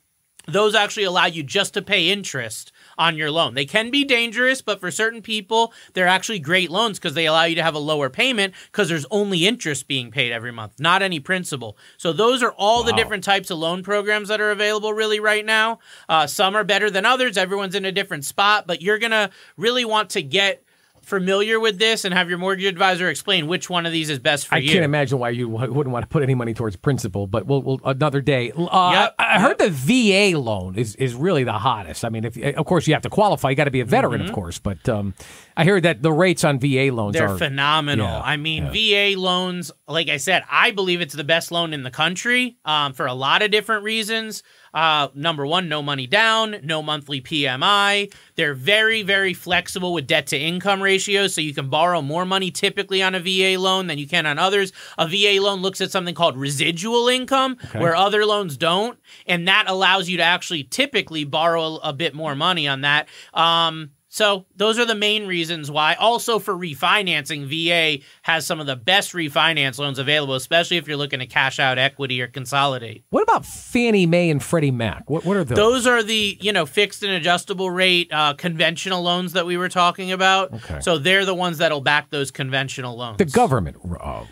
Those 0.47 0.75
actually 0.75 1.05
allow 1.05 1.25
you 1.25 1.41
just 1.41 1.73
to 1.73 1.81
pay 1.81 2.09
interest 2.09 2.71
on 2.97 3.17
your 3.17 3.31
loan. 3.31 3.53
They 3.53 3.65
can 3.65 3.89
be 3.91 4.03
dangerous, 4.03 4.61
but 4.61 4.79
for 4.79 4.91
certain 4.91 5.21
people, 5.21 5.73
they're 5.93 6.07
actually 6.07 6.39
great 6.39 6.69
loans 6.69 6.99
because 6.99 7.13
they 7.13 7.27
allow 7.27 7.43
you 7.43 7.55
to 7.55 7.63
have 7.63 7.75
a 7.75 7.79
lower 7.79 8.09
payment 8.09 8.53
because 8.71 8.89
there's 8.89 9.05
only 9.11 9.47
interest 9.47 9.87
being 9.87 10.11
paid 10.11 10.31
every 10.31 10.51
month, 10.51 10.79
not 10.79 11.01
any 11.01 11.19
principal. 11.19 11.77
So 11.97 12.13
those 12.13 12.43
are 12.43 12.53
all 12.57 12.83
wow. 12.83 12.87
the 12.87 12.93
different 12.93 13.23
types 13.23 13.49
of 13.49 13.57
loan 13.57 13.83
programs 13.83 14.29
that 14.29 14.41
are 14.41 14.51
available 14.51 14.93
really 14.93 15.19
right 15.19 15.45
now. 15.45 15.79
Uh, 16.09 16.27
some 16.27 16.55
are 16.55 16.63
better 16.63 16.89
than 16.89 17.05
others. 17.05 17.37
Everyone's 17.37 17.75
in 17.75 17.85
a 17.85 17.91
different 17.91 18.25
spot, 18.25 18.67
but 18.67 18.81
you're 18.81 18.99
going 18.99 19.11
to 19.11 19.29
really 19.57 19.85
want 19.85 20.09
to 20.11 20.21
get 20.21 20.64
familiar 21.05 21.59
with 21.59 21.77
this 21.77 22.03
and 22.03 22.13
have 22.13 22.29
your 22.29 22.37
mortgage 22.37 22.65
advisor 22.65 23.09
explain 23.09 23.47
which 23.47 23.69
one 23.69 23.85
of 23.85 23.91
these 23.91 24.09
is 24.09 24.19
best 24.19 24.47
for 24.47 24.55
I 24.55 24.57
you. 24.57 24.71
I 24.71 24.73
can't 24.73 24.85
imagine 24.85 25.19
why 25.19 25.29
you 25.29 25.47
wouldn't 25.47 25.87
want 25.87 26.03
to 26.03 26.07
put 26.07 26.23
any 26.23 26.33
money 26.33 26.53
towards 26.53 26.75
principal, 26.75 27.27
but 27.27 27.45
we'll, 27.45 27.61
we'll 27.61 27.79
another 27.85 28.21
day. 28.21 28.51
Uh, 28.51 28.91
yep. 28.93 29.15
I, 29.19 29.35
I, 29.35 29.39
heard 29.39 29.59
the 29.59 29.69
VA 29.69 30.37
loan 30.37 30.75
is, 30.75 30.95
is 30.95 31.13
really 31.13 31.43
the 31.43 31.53
hottest. 31.53 32.03
I 32.03 32.09
mean, 32.09 32.25
if 32.25 32.37
of 32.37 32.65
course 32.65 32.87
you 32.87 32.93
have 32.93 33.03
to 33.03 33.09
qualify, 33.09 33.51
you 33.51 33.55
got 33.55 33.65
to 33.65 33.71
be 33.71 33.81
a 33.81 33.85
veteran, 33.85 34.21
mm-hmm. 34.21 34.29
of 34.29 34.35
course, 34.35 34.57
but 34.57 34.89
um, 34.89 35.13
I 35.55 35.63
hear 35.63 35.79
that 35.79 36.01
the 36.01 36.11
rates 36.11 36.43
on 36.43 36.59
VA 36.59 36.89
loans 36.91 37.13
They're 37.13 37.29
are 37.29 37.37
phenomenal. 37.37 38.07
Yeah, 38.07 38.21
I 38.21 38.37
mean, 38.37 38.69
yeah. 38.73 39.13
VA 39.13 39.19
loans, 39.19 39.71
like 39.87 40.09
I 40.09 40.17
said, 40.17 40.43
I 40.49 40.71
believe 40.71 41.01
it's 41.01 41.13
the 41.13 41.23
best 41.23 41.51
loan 41.51 41.73
in 41.73 41.83
the 41.83 41.91
country 41.91 42.57
um, 42.65 42.93
for 42.93 43.05
a 43.05 43.13
lot 43.13 43.41
of 43.41 43.51
different 43.51 43.83
reasons. 43.83 44.43
Uh, 44.75 45.07
number 45.15 45.47
one, 45.47 45.69
no 45.69 45.81
money 45.81 46.05
down, 46.05 46.57
no 46.61 46.83
monthly 46.83 47.21
PMI. 47.21 48.13
They're 48.35 48.53
very, 48.53 49.03
very 49.03 49.33
flexible 49.33 49.93
with 49.93 50.05
debt 50.05 50.27
to 50.27 50.37
income 50.37 50.81
ratios, 50.81 51.33
so 51.33 51.39
you 51.39 51.53
can 51.53 51.69
borrow 51.69 52.01
more 52.01 52.25
money 52.25 52.51
typically 52.51 53.01
on 53.01 53.15
a 53.15 53.19
VA 53.21 53.57
loan 53.57 53.87
than 53.87 53.97
you 53.97 54.05
can 54.05 54.25
on 54.25 54.37
others. 54.37 54.73
A 54.97 55.07
VA 55.07 55.41
loan 55.41 55.61
looks 55.61 55.79
at 55.79 55.91
something 55.91 56.13
called 56.13 56.35
residual 56.35 57.07
income, 57.07 57.57
okay. 57.63 57.79
where 57.79 57.95
other 57.95 58.25
loans 58.25 58.57
don't, 58.57 58.99
and 59.25 59.47
that 59.47 59.63
allows 59.67 60.09
you 60.09 60.17
to 60.17 60.23
actually 60.23 60.65
typically 60.65 61.23
borrow 61.23 61.61
a, 61.61 61.75
a 61.75 61.93
bit 61.93 62.13
more 62.13 62.35
money 62.35 62.67
on 62.67 62.81
that. 62.81 63.07
Um, 63.33 63.91
so 64.15 64.45
those 64.55 64.79
are 64.79 64.85
the 64.85 64.95
main 64.95 65.27
reasons 65.27 65.69
why. 65.69 65.95
Also 65.95 66.39
for 66.39 66.53
refinancing, 66.53 67.47
VA 67.49 68.01
has 68.21 68.45
some 68.45 68.61
of 68.61 68.65
the 68.65 68.77
best 68.77 69.11
refinance 69.11 69.77
loans 69.77 69.99
available, 69.99 70.35
especially 70.35 70.77
if 70.77 70.87
you're 70.87 70.95
looking 70.95 71.19
to 71.19 71.25
cash 71.25 71.59
out 71.59 71.77
equity 71.77 72.21
or 72.21 72.27
consolidate. 72.27 73.03
What 73.09 73.23
about 73.23 73.45
Fannie 73.45 74.05
Mae 74.05 74.29
and 74.29 74.41
Freddie 74.41 74.71
Mac? 74.71 75.09
What 75.09 75.25
what 75.25 75.35
are 75.35 75.43
those? 75.43 75.57
Those 75.57 75.85
are 75.85 76.01
the 76.01 76.37
you 76.39 76.53
know 76.53 76.65
fixed 76.65 77.03
and 77.03 77.11
adjustable 77.11 77.69
rate 77.69 78.07
uh, 78.13 78.35
conventional 78.35 79.03
loans 79.03 79.33
that 79.33 79.45
we 79.45 79.57
were 79.57 79.67
talking 79.67 80.13
about. 80.13 80.53
Okay. 80.53 80.79
So 80.79 80.97
they're 80.97 81.25
the 81.25 81.35
ones 81.35 81.57
that'll 81.57 81.81
back 81.81 82.09
those 82.09 82.31
conventional 82.31 82.95
loans. 82.95 83.17
The 83.17 83.25
government. 83.25 83.75
Uh, 83.99 84.23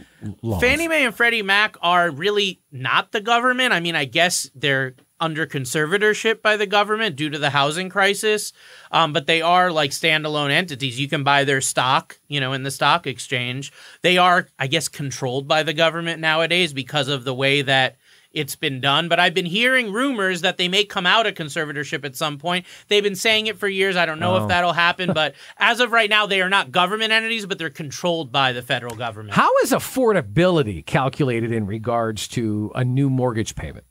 loans. 0.41 0.63
Fannie 0.63 0.87
Mae 0.87 1.03
and 1.03 1.13
Freddie 1.13 1.41
Mac 1.41 1.75
are 1.81 2.09
really 2.09 2.61
not 2.71 3.11
the 3.11 3.19
government. 3.19 3.73
I 3.73 3.81
mean, 3.81 3.97
I 3.97 4.05
guess 4.05 4.49
they're 4.55 4.95
under 5.23 5.47
conservatorship 5.47 6.41
by 6.41 6.57
the 6.57 6.67
government 6.67 7.15
due 7.15 7.29
to 7.29 7.39
the 7.39 7.51
housing 7.51 7.87
crisis. 7.87 8.51
Um, 8.91 9.13
but 9.13 9.25
they 9.25 9.41
are 9.41 9.71
like 9.71 9.91
standalone 9.91 10.51
entities. 10.51 10.99
You 10.99 11.07
can 11.07 11.23
buy 11.23 11.45
their 11.45 11.61
stock, 11.61 12.19
you 12.27 12.41
know, 12.41 12.51
in 12.51 12.63
the 12.63 12.71
stock 12.71 13.07
exchange. 13.07 13.71
They 14.01 14.17
are, 14.17 14.49
I 14.59 14.67
guess, 14.67 14.89
controlled 14.89 15.47
by 15.47 15.63
the 15.63 15.73
government 15.73 16.19
nowadays 16.19 16.73
because 16.73 17.07
of 17.07 17.23
the 17.23 17.33
way 17.33 17.61
that 17.61 17.95
it's 18.33 18.57
been 18.57 18.81
done. 18.81 19.07
But 19.07 19.21
I've 19.21 19.33
been 19.33 19.45
hearing 19.45 19.93
rumors 19.93 20.41
that 20.41 20.57
they 20.57 20.67
may 20.67 20.83
come 20.83 21.05
out 21.05 21.25
of 21.25 21.35
conservatorship 21.35 22.03
at 22.03 22.17
some 22.17 22.37
point. 22.37 22.65
They've 22.89 23.03
been 23.03 23.15
saying 23.15 23.47
it 23.47 23.57
for 23.57 23.69
years. 23.69 23.95
I 23.95 24.05
don't 24.05 24.19
know 24.19 24.35
oh. 24.35 24.43
if 24.43 24.49
that'll 24.49 24.73
happen, 24.73 25.13
but 25.15 25.35
as 25.57 25.79
of 25.79 25.93
right 25.93 26.09
now, 26.09 26.25
they 26.25 26.41
are 26.41 26.49
not 26.49 26.71
government 26.71 27.13
entities, 27.13 27.45
but 27.45 27.57
they're 27.57 27.69
controlled 27.69 28.29
by 28.29 28.51
the 28.51 28.61
federal 28.61 28.95
government. 28.95 29.35
How 29.35 29.55
is 29.59 29.71
affordability 29.71 30.85
calculated 30.85 31.53
in 31.53 31.65
regards 31.65 32.27
to 32.29 32.71
a 32.75 32.83
new 32.83 33.09
mortgage 33.09 33.55
payment? 33.55 33.85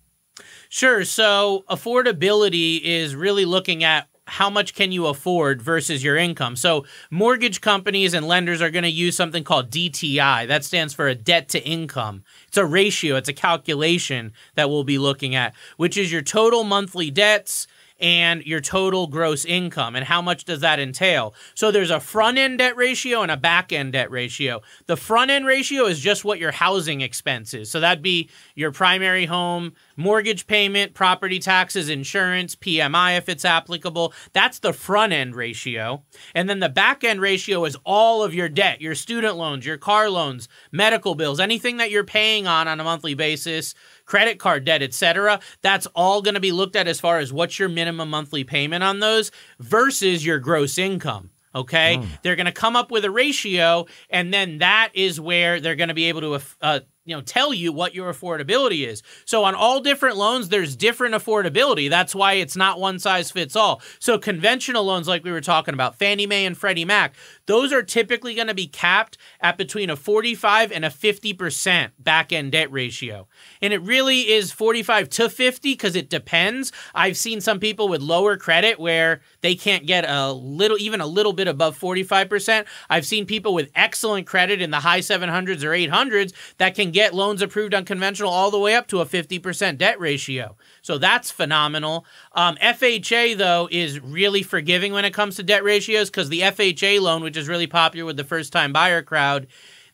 Sure. 0.75 1.05
So 1.05 1.67
affordability 1.69 2.81
is 2.81 3.15
really 3.15 3.45
looking 3.45 3.85
at 3.85 4.09
how 4.27 4.49
much 4.49 4.73
can 4.73 4.91
you 4.91 5.07
afford 5.07 5.61
versus 5.61 6.03
your 6.03 6.17
income. 6.17 6.57
So 6.57 6.87
mortgage 7.11 7.61
companies 7.61 8.15
and 8.15 8.27
lenders 8.27 8.63
are 8.63 8.71
going 8.71 8.85
to 8.85 8.89
use 8.89 9.15
something 9.15 9.45
called 9.45 9.69
DTI. 9.71 10.49
That 10.49 10.65
stands 10.65 10.95
for 10.95 11.09
a 11.09 11.15
debt 11.15 11.51
to 11.51 11.63
income. 11.63 12.25
It's 12.49 12.57
a 12.57 12.65
ratio, 12.65 13.17
it's 13.17 13.29
a 13.29 13.35
calculation 13.35 14.33
that 14.55 14.71
we'll 14.71 14.83
be 14.83 14.97
looking 14.97 15.35
at, 15.35 15.55
which 15.77 15.99
is 15.99 16.11
your 16.11 16.23
total 16.23 16.65
monthly 16.65 17.11
debts 17.11 17.67
and 18.03 18.45
your 18.45 18.61
total 18.61 19.07
gross 19.07 19.45
income 19.45 19.95
and 19.95 20.05
how 20.05 20.21
much 20.21 20.45
does 20.45 20.61
that 20.61 20.81
entail. 20.81 21.35
So 21.55 21.71
there's 21.71 21.91
a 21.91 22.01
front 22.01 22.37
end 22.37 22.59
debt 22.59 22.77
ratio 22.77 23.23
and 23.23 23.31
a 23.31 23.37
back 23.37 23.73
end 23.73 23.93
debt 23.93 24.11
ratio. 24.11 24.61
The 24.87 24.97
front 24.97 25.31
end 25.31 25.47
ratio 25.47 25.87
is 25.87 26.01
just 26.01 26.25
what 26.25 26.41
your 26.41 26.51
housing 26.51 27.01
expense 27.01 27.55
is. 27.55 27.71
So 27.71 27.79
that'd 27.79 28.03
be 28.03 28.29
your 28.57 28.73
primary 28.73 29.27
home, 29.27 29.75
mortgage 29.97 30.49
payment, 30.49 30.95
property 30.95 31.39
taxes, 31.39 31.89
insurance, 31.89 32.57
PMI 32.57 33.17
if 33.17 33.29
it's 33.29 33.45
applicable. 33.45 34.13
That's 34.33 34.59
the 34.59 34.73
front 34.73 35.13
end 35.13 35.37
ratio. 35.37 36.03
And 36.35 36.51
then 36.51 36.59
the 36.59 36.69
back 36.69 37.05
end 37.05 37.21
ratio 37.21 37.65
is 37.65 37.77
all 37.85 38.25
of 38.25 38.35
your 38.35 38.49
debt, 38.49 38.81
your 38.81 38.97
student 38.97 39.37
loans, 39.37 39.65
your 39.65 39.79
car 39.79 40.11
loans, 40.11 40.49
medical 40.73 41.15
bills, 41.15 41.39
anything 41.39 41.77
that 41.77 41.93
you're 41.93 42.03
paying 42.03 42.49
on 42.49 42.67
on 42.67 42.81
a 42.81 42.85
monthly 42.85 43.15
basis, 43.15 43.75
credit 44.05 44.39
card 44.39 44.65
debt, 44.65 44.83
etc. 44.83 45.41
That's 45.63 45.87
all 45.95 46.23
going 46.23 46.35
to 46.35 46.41
be 46.41 46.53
looked 46.53 46.77
at 46.77 46.89
as 46.89 47.01
far 47.01 47.19
as 47.19 47.33
what's 47.33 47.59
your 47.59 47.69
minimum 47.69 48.11
monthly 48.11 48.45
payment 48.45 48.83
on 48.85 49.01
those 49.01 49.31
versus 49.59 50.25
your 50.25 50.39
gross 50.39 50.79
income. 50.79 51.31
Okay, 51.55 51.99
mm. 51.99 52.07
they're 52.23 52.37
going 52.37 52.47
to 52.47 52.53
come 52.53 52.77
up 52.77 52.91
with 52.91 53.05
a 53.05 53.11
ratio, 53.11 53.87
and 54.09 54.33
then 54.33 54.59
that 54.59 54.91
is 54.95 55.21
where 55.21 55.61
they're 55.61 55.77
going 55.77 55.89
to 55.89 55.95
be 55.95 56.07
able 56.09 56.23
to 56.23 56.41
uh, 56.63 56.81
you 57.05 57.15
know 57.15 57.23
tell 57.23 57.53
you 57.53 57.73
what 57.73 57.95
your 57.95 58.13
affordability 58.13 58.87
is. 58.87 59.03
So 59.25 59.45
on 59.45 59.55
all 59.55 59.81
different 59.81 60.17
loans 60.17 60.49
there's 60.49 60.77
different 60.77 61.15
affordability. 61.15 61.91
That's 61.91 62.15
why 62.15 62.35
it's 62.35 62.57
not 62.57 62.81
one 62.81 62.99
size 62.99 63.31
fits 63.31 63.57
all. 63.57 63.83
So 63.99 64.19
conventional 64.19 64.85
loans 64.85 65.09
like 65.09 65.25
we 65.25 65.33
were 65.33 65.41
talking 65.41 65.75
about 65.75 65.99
fannie 65.99 66.27
mae 66.27 66.47
and 66.47 66.57
freddie 66.57 66.85
mac 66.85 67.15
those 67.47 67.73
are 67.73 67.83
typically 67.83 68.35
going 68.35 68.47
to 68.47 68.55
be 68.55 68.67
capped 68.67 69.19
at 69.41 69.59
between 69.59 69.91
a 69.91 69.97
45 69.97 70.73
and 70.73 70.85
a 70.85 70.91
50% 70.91 71.91
back 71.99 72.33
end 72.33 72.53
debt 72.53 72.71
ratio. 72.71 73.27
And 73.61 73.73
it 73.73 73.83
really 73.83 74.31
is 74.31 74.53
45 74.53 75.09
to 75.11 75.29
50 75.29 75.73
because 75.73 75.97
it 75.97 76.09
depends. 76.09 76.73
I've 76.95 77.17
seen 77.17 77.41
some 77.41 77.59
people 77.59 77.89
with 77.89 78.01
lower 78.01 78.37
credit 78.37 78.79
where 78.79 79.21
they 79.43 79.55
can't 79.55 79.87
get 79.87 80.09
a 80.09 80.33
little 80.33 80.79
even 80.79 81.01
a 81.01 81.07
little 81.07 81.33
bit 81.33 81.49
above 81.49 81.79
45% 81.79 82.65
i've 82.89 83.07
seen 83.07 83.27
people 83.27 83.55
with 83.55 83.71
excellent 83.75 84.27
credit 84.27 84.63
in 84.63 84.71
the 84.71 84.81
high 84.81 85.01
700s 85.01 85.63
or 85.63 85.71
800s 85.71 86.33
that 86.59 86.75
can 86.75 86.91
get 86.91 87.15
loans 87.15 87.41
approved 87.43 87.75
on 87.75 87.85
conventional 87.85 88.31
all 88.31 88.51
the 88.51 88.59
way 88.59 88.75
up 88.75 88.87
to 88.89 89.01
a 89.01 89.07
50% 89.07 89.79
debt 89.79 90.01
ratio. 90.01 90.57
So 90.81 90.97
that's 90.99 91.31
phenomenal. 91.31 92.05
Um, 92.33 92.57
FHA, 92.57 93.37
though, 93.37 93.69
is 93.71 94.01
really 94.01 94.43
forgiving 94.43 94.93
when 94.93 95.05
it 95.05 95.15
comes 95.15 95.37
to 95.37 95.43
debt 95.43 95.65
ratios 95.65 96.11
because 96.11 96.29
the 96.29 96.41
FHA 96.41 97.01
loan, 97.01 97.23
which 97.23 97.37
is 97.37 97.49
really 97.49 97.67
popular 97.67 98.07
with 98.07 98.17
the 98.17 98.25
first 98.25 98.53
time 98.53 98.73
buyer 98.73 99.03
crowd, 99.03 99.47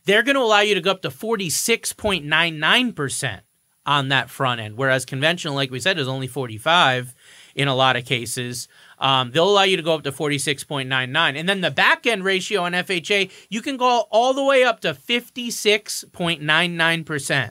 they're 0.04 0.22
going 0.22 0.36
to 0.36 0.42
allow 0.42 0.60
you 0.60 0.74
to 0.74 0.80
go 0.80 0.92
up 0.92 1.02
to 1.02 1.10
46.99% 1.10 3.40
on 3.84 4.08
that 4.08 4.30
front 4.30 4.60
end, 4.60 4.76
whereas 4.76 5.06
conventional, 5.06 5.54
like 5.54 5.70
we 5.70 5.80
said, 5.80 5.98
is 5.98 6.08
only 6.08 6.26
45 6.26 7.14
in 7.54 7.68
a 7.68 7.74
lot 7.74 7.96
of 7.96 8.04
cases. 8.04 8.68
Um, 9.00 9.30
they'll 9.30 9.48
allow 9.48 9.62
you 9.62 9.76
to 9.76 9.82
go 9.82 9.94
up 9.94 10.02
to 10.04 10.12
46.99. 10.12 11.38
And 11.38 11.48
then 11.48 11.60
the 11.60 11.70
back 11.70 12.04
end 12.06 12.24
ratio 12.24 12.62
on 12.62 12.72
FHA, 12.72 13.30
you 13.48 13.62
can 13.62 13.76
go 13.76 14.06
all 14.10 14.34
the 14.34 14.44
way 14.44 14.64
up 14.64 14.80
to 14.80 14.94
56.99%. 14.94 17.50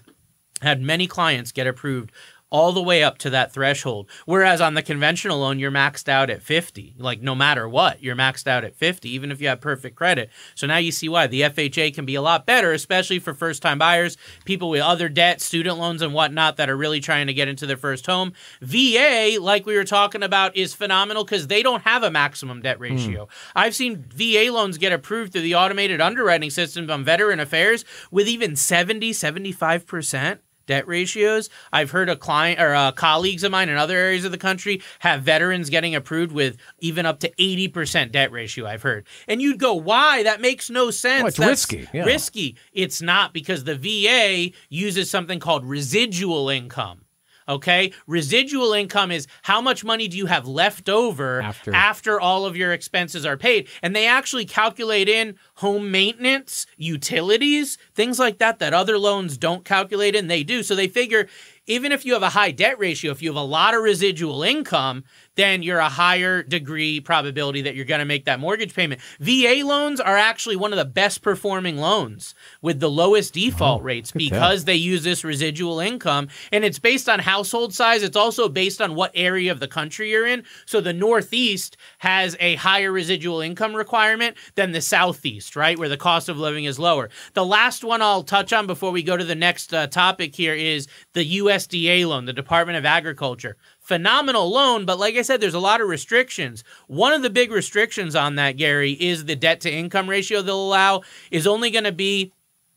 Had 0.62 0.82
many 0.82 1.08
clients 1.08 1.52
get 1.52 1.68
approved 1.68 2.12
all 2.50 2.72
the 2.72 2.82
way 2.82 3.04
up 3.04 3.18
to 3.20 3.30
that 3.30 3.54
threshold. 3.54 4.10
Whereas 4.26 4.62
on 4.62 4.74
the 4.74 4.82
conventional 4.82 5.40
loan, 5.40 5.60
you're 5.60 5.72
maxed 5.72 6.08
out 6.08 6.30
at 6.30 6.42
50. 6.42 6.96
Like 6.98 7.22
no 7.22 7.36
matter 7.36 7.68
what, 7.68 8.02
you're 8.02 8.16
maxed 8.16 8.48
out 8.48 8.64
at 8.64 8.76
50, 8.76 9.10
even 9.10 9.32
if 9.32 9.42
you 9.42 9.50
have 9.50 9.60
perfect 9.60 9.96
credit. 9.96 10.30
So 10.56 10.68
now 10.68 10.78
you 10.78 10.92
see 10.92 11.10
why 11.10 11.28
the 11.28 11.42
FHA 11.42 11.94
can 11.94 12.06
be 12.06 12.16
a 12.16 12.22
lot 12.22 12.46
better, 12.46 12.72
especially 12.72 13.20
for 13.20 13.34
first 13.34 13.62
time 13.62 13.78
buyers, 13.78 14.18
people 14.46 14.70
with 14.70 14.82
other 14.82 15.10
debt, 15.10 15.42
student 15.42 15.78
loans, 15.78 16.02
and 16.02 16.14
whatnot 16.14 16.58
that 16.58 16.70
are 16.70 16.78
really 16.78 17.00
trying 17.00 17.28
to 17.28 17.34
get 17.34 17.48
into 17.48 17.66
their 17.66 17.78
first 17.78 18.06
home. 18.06 18.34
VA, 18.62 19.38
like 19.40 19.66
we 19.66 19.76
were 19.76 19.84
talking 19.84 20.24
about, 20.24 20.56
is 20.56 20.74
phenomenal 20.74 21.24
because 21.24 21.48
they 21.48 21.62
don't 21.62 21.84
have 21.84 22.04
a 22.04 22.12
maximum 22.12 22.62
debt 22.62 22.80
ratio. 22.80 23.26
Mm. 23.26 23.30
I've 23.56 23.76
seen 23.76 24.06
VA 24.10 24.52
loans 24.52 24.78
get 24.78 24.94
approved 24.94 25.34
through 25.34 25.42
the 25.42 25.56
automated 25.56 26.00
underwriting 26.00 26.50
system 26.50 26.90
on 26.90 27.04
veteran 27.04 27.40
affairs 27.40 27.84
with 28.12 28.28
even 28.28 28.56
70, 28.56 29.12
75% 29.12 30.40
debt 30.68 30.88
ratios. 30.88 31.50
I've 31.74 31.92
heard 31.92 32.10
a 32.10 32.16
client 32.16 32.62
or 32.62 32.76
uh, 32.76 32.92
colleagues 32.92 33.44
of 33.44 33.52
mine 33.52 33.70
in 33.70 33.78
other 33.78 33.98
areas 33.98 34.26
of 34.26 34.32
the 34.32 34.38
country 34.38 34.82
have 35.00 35.24
veterans 35.24 35.70
getting 35.70 35.96
approved 35.96 36.32
with 36.32 36.58
even 36.80 37.06
up 37.06 37.20
to 37.22 37.32
80% 37.32 38.12
debt 38.12 38.32
ratio, 38.32 38.68
I've 38.68 38.84
heard. 38.84 39.08
And 39.28 39.42
you'd 39.42 39.60
go, 39.60 39.74
why? 39.74 40.24
That 40.24 40.42
makes 40.42 40.70
no 40.70 40.92
sense. 40.92 41.24
Oh, 41.24 41.28
it's 41.28 41.38
That's 41.38 41.50
risky. 41.50 41.88
Yeah. 41.94 42.04
Risky. 42.06 42.58
It's 42.74 43.02
not 43.02 43.34
because 43.34 43.64
the 43.64 43.76
VA 43.76 44.56
uses 44.70 45.10
something 45.10 45.40
called 45.40 45.66
residual 45.66 46.50
income. 46.50 47.02
Okay. 47.48 47.94
Residual 48.08 48.74
income 48.74 49.12
is 49.12 49.28
how 49.44 49.62
much 49.62 49.84
money 49.84 50.08
do 50.08 50.18
you 50.18 50.26
have 50.26 50.48
left 50.48 50.90
over 50.90 51.42
after, 51.42 51.74
after 51.74 52.20
all 52.20 52.46
of 52.46 52.58
your 52.58 52.74
expenses 52.74 53.26
are 53.26 53.38
paid? 53.38 53.68
And 53.82 53.96
they 53.96 54.08
actually 54.08 54.46
calculate 54.46 55.08
in 55.08 55.36
home 55.56 55.90
maintenance, 55.90 56.68
utilities, 56.76 57.78
things 57.96 58.20
like 58.20 58.40
that, 58.40 58.60
that 58.60 58.74
other 58.74 58.98
loans 58.98 59.38
don't 59.38 59.64
calculate 59.64 60.16
in. 60.16 60.28
They 60.28 60.44
do. 60.44 60.64
So 60.64 60.76
they 60.76 60.88
figure 60.88 61.28
even 61.68 61.92
if 61.92 62.06
you 62.06 62.14
have 62.14 62.24
a 62.24 62.30
high 62.30 62.52
debt 62.52 62.80
ratio, 62.80 63.12
if 63.12 63.22
you 63.22 63.30
have 63.30 63.38
a 63.38 63.42
lot 63.42 63.74
of 63.74 63.82
residual 63.82 64.42
income, 64.42 65.04
then 65.38 65.64
you're 65.64 65.80
a 65.80 65.90
higher 65.90 66.44
degree 66.44 67.00
probability 67.00 67.62
that 67.62 67.76
you're 67.76 67.86
going 67.86 68.00
to 68.00 68.06
make 68.06 68.26
that 68.26 68.40
mortgage 68.40 68.74
payment. 68.74 69.00
VA 69.20 69.62
loans 69.64 70.02
are 70.02 70.18
actually 70.18 70.56
one 70.56 70.74
of 70.74 70.78
the 70.78 70.86
best 70.86 71.22
performing 71.22 71.78
loans 71.78 72.36
with 72.62 72.80
the 72.80 72.90
lowest 72.90 73.34
default 73.34 73.82
oh, 73.82 73.84
rates 73.84 74.12
because 74.12 74.66
they 74.66 74.76
use 74.76 75.04
this 75.04 75.24
residual 75.24 75.80
income 75.80 76.28
and 76.52 76.66
it's 76.66 76.80
based 76.80 77.08
on 77.08 77.20
household 77.20 77.74
size. 77.74 78.04
It's 78.04 78.18
also 78.18 78.50
based 78.50 78.82
on 78.82 78.96
what 78.96 79.12
area 79.14 79.52
of 79.52 79.60
the 79.60 79.68
country 79.68 80.12
you're 80.12 80.28
in. 80.28 80.44
So 80.66 80.82
the 80.82 80.94
Northeast 80.94 81.78
has 82.00 82.36
a 82.40 82.56
higher 82.56 82.92
residual 82.92 83.42
income 83.42 83.76
requirement 83.76 84.36
than 84.56 84.72
the 84.72 84.82
Southeast, 84.82 85.56
right? 85.56 85.78
Where 85.78 85.90
the 85.90 85.98
cost 85.98 86.30
of 86.30 86.38
living 86.38 86.66
is 86.66 86.80
lower. 86.80 87.10
The 87.34 87.46
last 87.46 87.84
one 87.84 88.02
I'll 88.02 88.24
touch 88.24 88.52
on 88.52 88.66
before 88.66 88.92
we 88.92 89.04
go 89.04 89.16
to 89.16 89.24
the 89.24 89.36
next 89.36 89.74
uh, 89.74 89.88
topic 89.88 90.36
here 90.36 90.56
is 90.56 90.88
the 91.14 91.38
USDA 91.38 92.08
loan, 92.08 92.26
the 92.26 92.34
Department 92.34 92.78
of 92.78 92.86
Agriculture 92.86 93.56
phenomenal 93.88 94.50
loan, 94.52 94.86
but 94.86 95.00
like 95.00 95.16
I 95.16 95.22
said, 95.22 95.40
there's 95.40 95.54
a 95.54 95.60
lot 95.60 95.80
of 95.80 95.88
restrictions. 95.88 96.66
One 96.88 97.14
of 97.14 97.22
the 97.22 97.30
big 97.30 97.54
restrictions 97.54 98.18
on 98.18 98.36
that, 98.36 98.58
Gary, 98.58 98.92
is 98.92 99.24
the 99.24 99.36
debt 99.36 99.62
to 99.62 99.72
income 99.72 100.10
ratio 100.10 100.42
they'll 100.42 100.60
allow 100.60 101.04
is 101.32 101.48
only 101.48 101.72
going 101.72 101.86
to 101.86 101.94
be 101.94 102.34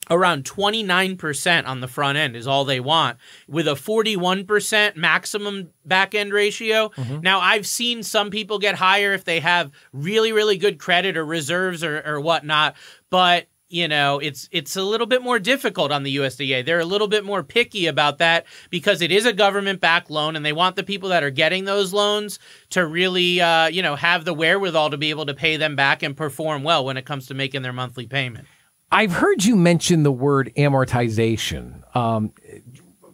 around 0.09 0.45
29% 0.45 1.67
on 1.67 1.81
the 1.81 1.89
front 1.89 2.17
end 2.17 2.37
is 2.37 2.47
all 2.47 2.65
they 2.65 2.79
want 2.79 3.19
with 3.49 3.67
a 3.67 3.73
41% 3.73 4.95
maximum 4.95 5.71
back 5.85 6.15
end 6.15 6.33
ratio. 6.33 6.91
Mm-hmm. 6.91 7.21
Now, 7.23 7.41
I've 7.41 7.67
seen 7.67 8.05
some 8.05 8.31
people 8.31 8.61
get 8.61 8.77
higher 8.77 9.13
if 9.13 9.25
they 9.25 9.41
have 9.41 9.73
really, 9.93 10.33
really 10.33 10.59
good 10.59 10.79
credit 10.79 11.17
or 11.17 11.25
reserves 11.25 11.83
or, 11.83 12.03
or 12.07 12.21
whatnot, 12.21 12.77
but 13.11 13.47
you 13.71 13.87
know, 13.87 14.19
it's 14.19 14.49
it's 14.51 14.75
a 14.75 14.83
little 14.83 15.07
bit 15.07 15.23
more 15.23 15.39
difficult 15.39 15.93
on 15.93 16.03
the 16.03 16.17
USDA. 16.17 16.67
They're 16.67 16.81
a 16.81 16.85
little 16.85 17.07
bit 17.07 17.25
more 17.25 17.45
picky 17.45 17.87
about 17.87 18.19
that 18.19 18.45
because 18.69 19.01
it 19.01 19.13
is 19.13 19.25
a 19.25 19.33
government 19.33 19.81
backed 19.81 20.11
loan, 20.11 20.35
and 20.35 20.45
they 20.45 20.53
want 20.53 20.75
the 20.75 20.83
people 20.83 21.09
that 21.11 21.23
are 21.23 21.31
getting 21.31 21.65
those 21.65 21.93
loans 21.93 22.41
to 22.71 22.85
really, 22.85 23.41
uh, 23.41 23.69
you 23.69 23.83
know, 23.83 23.95
have 23.95 24.25
the 24.25 24.35
wherewithal 24.35 24.91
to 24.91 24.99
be 24.99 25.11
able 25.11 25.27
to 25.27 25.35
pay 25.35 25.57
them 25.57 25.77
back 25.77 26.03
and 26.03 26.17
perform 26.17 26.65
well 26.65 26.85
when 26.85 26.97
it 26.97 27.07
comes 27.07 27.29
to 27.29 27.35
making 27.35 27.63
their 27.63 27.73
monthly 27.73 28.07
payment. 28.07 28.47
I've 28.93 29.13
heard 29.13 29.45
you 29.45 29.55
mention 29.55 30.03
the 30.03 30.13
word 30.13 30.53
amortization. 30.57 31.85
Um, 31.97 32.33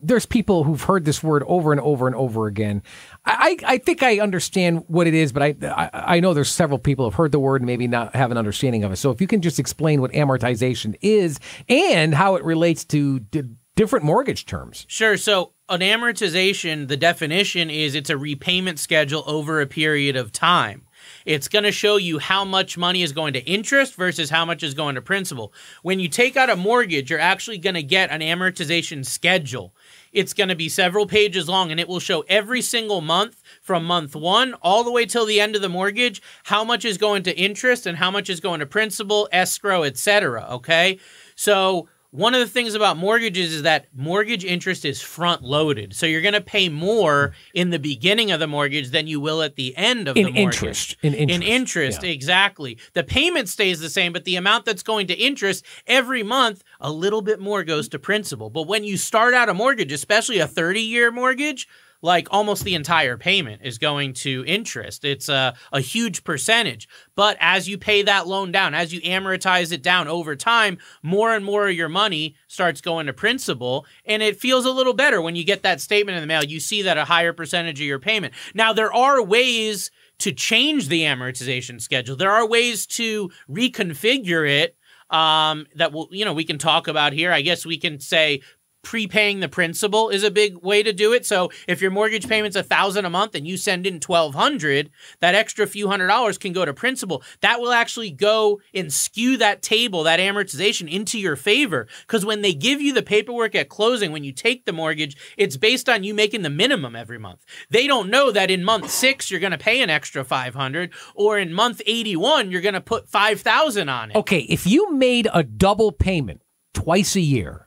there's 0.03 0.25
people 0.25 0.65
who've 0.65 0.83
heard 0.83 1.05
this 1.05 1.23
word 1.23 1.43
over 1.47 1.73
and 1.73 1.81
over 1.81 2.07
and 2.07 2.17
over 2.17 2.47
again. 2.47 2.83
I, 3.27 3.57
I 3.67 3.79
think 3.79 4.03
I 4.03 4.21
understand 4.21 4.85
what 4.87 5.07
it 5.07 5.15
is, 5.15 5.33
but 5.33 5.43
I, 5.43 5.55
I, 5.63 6.17
I 6.17 6.21
know 6.21 6.33
there's 6.33 6.51
several 6.51 6.79
people 6.79 7.05
who've 7.05 7.15
heard 7.15 7.33
the 7.33 7.41
word 7.41 7.61
and 7.61 7.67
maybe 7.67 7.89
not 7.89 8.15
have 8.15 8.31
an 8.31 8.39
understanding 8.39 8.85
of 8.85 8.93
it. 8.93 8.97
So 8.97 9.11
if 9.11 9.21
you 9.21 9.27
can 9.27 9.43
just 9.43 9.59
explain 9.59 10.01
what 10.01 10.13
amortization 10.13 10.97
is 11.01 11.41
and 11.69 12.15
how 12.15 12.37
it 12.37 12.45
relates 12.45 12.85
to 12.87 13.19
d- 13.19 13.43
different 13.75 14.05
mortgage 14.05 14.47
terms. 14.47 14.87
Sure. 14.89 15.17
So 15.17 15.53
an 15.69 15.81
amortization, 15.81 16.87
the 16.87 16.97
definition 16.97 17.69
is 17.69 17.95
it's 17.95 18.11
a 18.11 18.17
repayment 18.17 18.79
schedule 18.79 19.25
over 19.27 19.61
a 19.61 19.67
period 19.67 20.17
of 20.17 20.31
time. 20.33 20.83
It's 21.25 21.49
going 21.49 21.65
to 21.65 21.73
show 21.73 21.97
you 21.97 22.19
how 22.19 22.45
much 22.45 22.79
money 22.79 23.03
is 23.03 23.13
going 23.13 23.33
to 23.35 23.45
interest 23.45 23.95
versus 23.95 24.31
how 24.31 24.45
much 24.45 24.63
is 24.63 24.75
going 24.75 24.95
to 24.95 25.03
principal. 25.03 25.53
When 25.83 26.01
you 26.01 26.09
take 26.09 26.37
out 26.37 26.51
a 26.51 26.57
mortgage, 26.57 27.11
you're 27.11 27.19
actually 27.19 27.59
going 27.59 27.75
to 27.75 27.83
get 27.83 28.11
an 28.11 28.21
amortization 28.21 29.05
schedule. 29.05 29.75
It's 30.17 30.33
going 30.33 30.49
to 30.49 30.57
be 30.57 30.71
several 30.71 31.07
pages 31.07 31.47
long 31.47 31.71
and 31.71 31.79
it 31.79 31.87
will 31.87 32.01
show 32.01 32.23
every 32.23 32.63
single 32.63 33.03
month 33.03 33.43
from 33.61 33.85
month 33.85 34.17
one 34.17 34.55
all 34.63 34.83
the 34.83 34.91
way 34.91 35.05
till 35.05 35.27
the 35.27 35.43
end 35.43 35.55
of 35.55 35.61
the 35.61 35.69
mortgage 35.69 36.23
how 36.45 36.65
much 36.65 36.87
is 36.87 36.97
going 36.97 37.23
to 37.25 37.37
interest 37.37 37.85
and 37.87 37.99
how 37.99 38.11
much 38.11 38.31
is 38.31 38.41
going 38.41 38.61
to 38.61 38.67
principal, 38.67 39.29
escrow, 39.31 39.83
etc. 39.83 40.47
Okay. 40.51 40.99
So 41.35 41.87
one 42.17 42.33
of 42.33 42.41
the 42.41 42.47
things 42.47 42.75
about 42.75 42.97
mortgages 42.97 43.53
is 43.53 43.63
that 43.63 43.89
mortgage 43.95 44.43
interest 44.43 44.87
is 44.87 45.03
front 45.03 45.43
loaded. 45.43 45.95
So 45.95 46.07
you're 46.07 46.23
going 46.23 46.33
to 46.33 46.41
pay 46.41 46.71
more 46.71 47.35
in 47.53 47.69
the 47.69 47.79
beginning 47.79 48.31
of 48.31 48.41
the 48.41 48.47
mortgage 48.47 48.89
than 48.89 49.07
you 49.07 49.21
will 49.21 49.43
at 49.43 49.57
the 49.57 49.77
end 49.77 50.09
of 50.09 50.17
in 50.17 50.25
the 50.25 50.33
mortgage. 50.33 50.63
Interest. 50.63 50.97
In 51.03 51.13
interest. 51.13 51.37
In 51.37 51.43
interest, 51.43 52.03
yeah. 52.03 52.11
exactly. 52.11 52.79
The 52.95 53.05
payment 53.05 53.51
stays 53.51 53.81
the 53.81 53.91
same, 53.91 54.15
but 54.15 54.25
the 54.25 54.37
amount 54.37 54.65
that's 54.65 54.83
going 54.83 55.09
to 55.09 55.15
interest 55.15 55.67
every 55.87 56.23
month, 56.23 56.65
a 56.81 56.91
little 56.91 57.21
bit 57.21 57.39
more 57.39 57.63
goes 57.65 57.87
to 57.91 57.99
principal. 57.99 58.49
But 58.49 58.67
when 58.67 58.83
you 58.83 58.97
start 58.97 59.35
out 59.35 59.51
a 59.51 59.55
mortgage, 59.55 59.93
especially 59.93 60.39
a 60.39 60.47
30 60.47 60.81
year 60.81 61.13
mortgage, 61.13 61.69
like 62.03 62.29
almost 62.31 62.65
the 62.65 62.75
entire 62.75 63.17
payment 63.17 63.63
is 63.65 63.79
going 63.79 64.13
to 64.15 64.45
interest. 64.47 65.05
It's 65.05 65.29
a, 65.29 65.55
a 65.73 65.81
huge 65.81 66.25
percentage. 66.25 66.89
But 67.15 67.37
as 67.41 67.69
you 67.69 67.79
pay 67.79 68.03
that 68.03 68.27
loan 68.27 68.53
down, 68.53 68.75
as 68.75 68.93
you 68.93 69.01
amortize 69.03 69.73
it 69.73 69.83
down 69.83 70.09
over 70.09 70.37
time, 70.37 70.79
more 71.03 71.35
and 71.35 71.45
more 71.45 71.69
of 71.69 71.75
your 71.75 71.89
money 71.89 72.37
starts 72.47 72.81
going 72.81 73.07
to 73.07 73.13
principal. 73.13 73.87
And 74.05 74.23
it 74.23 74.41
feels 74.41 74.65
a 74.65 74.71
little 74.71 74.95
better 74.95 75.21
when 75.21 75.37
you 75.37 75.45
get 75.45 75.63
that 75.63 75.81
statement 75.81 76.17
in 76.17 76.23
the 76.23 76.27
mail. 76.27 76.45
You 76.45 76.61
see 76.61 76.83
that 76.83 76.99
a 76.99 77.05
higher 77.05 77.33
percentage 77.33 77.81
of 77.81 77.87
your 77.87 77.99
payment. 77.99 78.35
Now, 78.55 78.73
there 78.73 78.93
are 78.93 79.23
ways 79.23 79.91
to 80.19 80.33
change 80.33 80.89
the 80.89 81.03
amortization 81.03 81.81
schedule, 81.81 82.17
there 82.17 82.31
are 82.31 82.47
ways 82.47 82.87
to 82.87 83.31
reconfigure 83.51 84.49
it 84.49 84.77
um, 85.11 85.67
that 85.77 85.93
will 85.93 86.09
you 86.11 86.25
know 86.25 86.33
we 86.33 86.45
can 86.45 86.59
talk 86.59 86.89
about 86.89 87.13
here. 87.13 87.33
I 87.33 87.43
guess 87.43 87.65
we 87.65 87.79
can 87.79 88.01
say 88.01 88.43
prepaying 88.87 89.41
the 89.41 89.49
principal 89.49 90.11
is 90.11 90.23
a 90.23 90.31
big 90.31 90.57
way 90.63 90.81
to 90.81 90.93
do 90.93 91.13
it. 91.13 91.27
So 91.27 91.51
if 91.67 91.83
your 91.83 91.91
mortgage 91.91 92.29
payment's 92.29 92.55
a 92.55 92.63
thousand 92.63 93.05
a 93.05 93.11
month 93.11 93.35
and 93.35 93.45
you 93.45 93.57
send 93.57 93.85
in 93.85 93.99
twelve 93.99 94.37
hundred, 94.37 94.91
that 95.19 95.35
extra 95.35 95.67
few 95.67 95.89
hundred 95.89 96.07
dollars 96.07 96.39
can 96.39 96.53
go 96.53 96.65
to 96.65 96.73
principal. 96.73 97.25
That 97.41 97.61
will 97.61 97.73
actually 97.73 98.13
go 98.13 98.61
and 98.73 98.93
skew 98.93 99.39
that 99.39 99.61
table, 99.61 100.05
that 100.05 100.21
amortization 100.21 100.89
into 100.89 101.19
your 101.19 101.35
favor. 101.35 101.89
Because 102.03 102.25
when 102.25 102.43
they 102.43 102.55
give 102.55 102.81
you 102.81 102.93
the 102.93 103.03
paperwork 103.03 103.57
at 103.57 103.69
closing, 103.69 104.13
when 104.13 104.23
you 104.23 104.31
take 104.31 104.67
the 104.67 104.73
mortgage, 104.73 105.17
it's 105.37 105.57
based 105.57 105.89
on 105.89 106.05
you 106.05 106.15
making 106.15 106.43
the 106.43 106.49
minimum 106.49 106.95
every 106.95 107.19
month. 107.19 107.45
They 107.69 107.89
don't 107.89 108.09
know 108.09 108.31
that 108.31 108.53
in 108.53 108.63
month 108.63 108.89
six 108.89 109.33
you're 109.33 109.41
going 109.41 109.51
to 109.51 109.59
pay 109.59 109.83
an 109.83 109.91
extra 109.91 110.23
five 110.23 110.55
hundred, 110.55 110.93
or 111.17 111.41
in 111.41 111.53
month 111.53 111.83
eighty 111.87 112.15
one 112.15 112.53
you're 112.53 112.61
going 112.61 112.75
to 112.75 112.81
put 112.81 113.09
five 113.09 113.41
thousand 113.41 113.89
on 113.89 114.13
it. 114.13 114.17
Okay, 114.17 114.43
if 114.43 114.65
you 114.65 114.93
made 114.93 115.27
a 115.35 115.43
double 115.43 115.91
payment 115.91 116.41
twice 116.73 117.17
a 117.17 117.21
year 117.21 117.66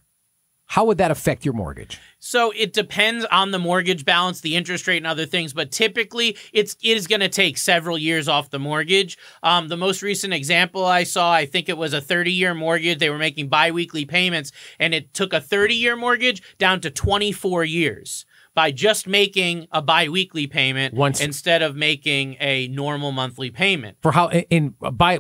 how 0.70 0.86
would 0.86 1.00
that 1.00 1.10
affect 1.10 1.46
your 1.46 1.56
mortgage? 1.56 2.00
So 2.20 2.54
it 2.56 2.74
depends 2.74 3.26
on 3.32 3.50
the 3.50 3.58
mortgage 3.58 4.06
balance, 4.06 4.42
the 4.42 4.56
interest 4.56 4.86
rate, 4.86 4.98
and 4.98 5.08
other 5.08 5.26
things. 5.26 5.52
But 5.52 5.72
typically, 5.72 6.38
it's 6.54 6.76
it 6.84 6.96
is 6.96 7.08
going 7.08 7.22
to 7.22 7.28
take 7.28 7.58
several 7.58 7.98
years 7.98 8.28
off 8.28 8.52
the 8.52 8.60
mortgage. 8.60 9.18
Um, 9.42 9.68
the 9.68 9.78
most 9.78 10.04
recent 10.04 10.32
example 10.32 10.86
I 10.86 11.06
saw, 11.06 11.32
I 11.32 11.48
think 11.48 11.70
it 11.70 11.78
was 11.78 11.94
a 11.94 12.00
30 12.00 12.32
year 12.32 12.54
mortgage. 12.54 13.00
They 13.00 13.10
were 13.10 13.18
making 13.18 13.50
biweekly 13.50 14.06
payments, 14.06 14.52
and 14.78 14.94
it 14.94 15.12
took 15.16 15.34
a 15.34 15.42
30 15.42 15.74
year 15.74 15.96
mortgage 15.96 16.44
down 16.60 16.82
to 16.82 16.92
24 16.92 17.64
years 17.64 18.28
by 18.54 18.70
just 18.70 19.08
making 19.08 19.66
a 19.72 19.82
biweekly 19.82 20.46
payment 20.46 20.94
Once. 20.94 21.20
instead 21.20 21.64
of 21.64 21.76
making 21.76 22.38
a 22.40 22.68
normal 22.68 23.12
monthly 23.12 23.50
payment. 23.50 23.98
For 24.02 24.12
how 24.12 24.30
in 24.30 24.76
by 24.80 25.18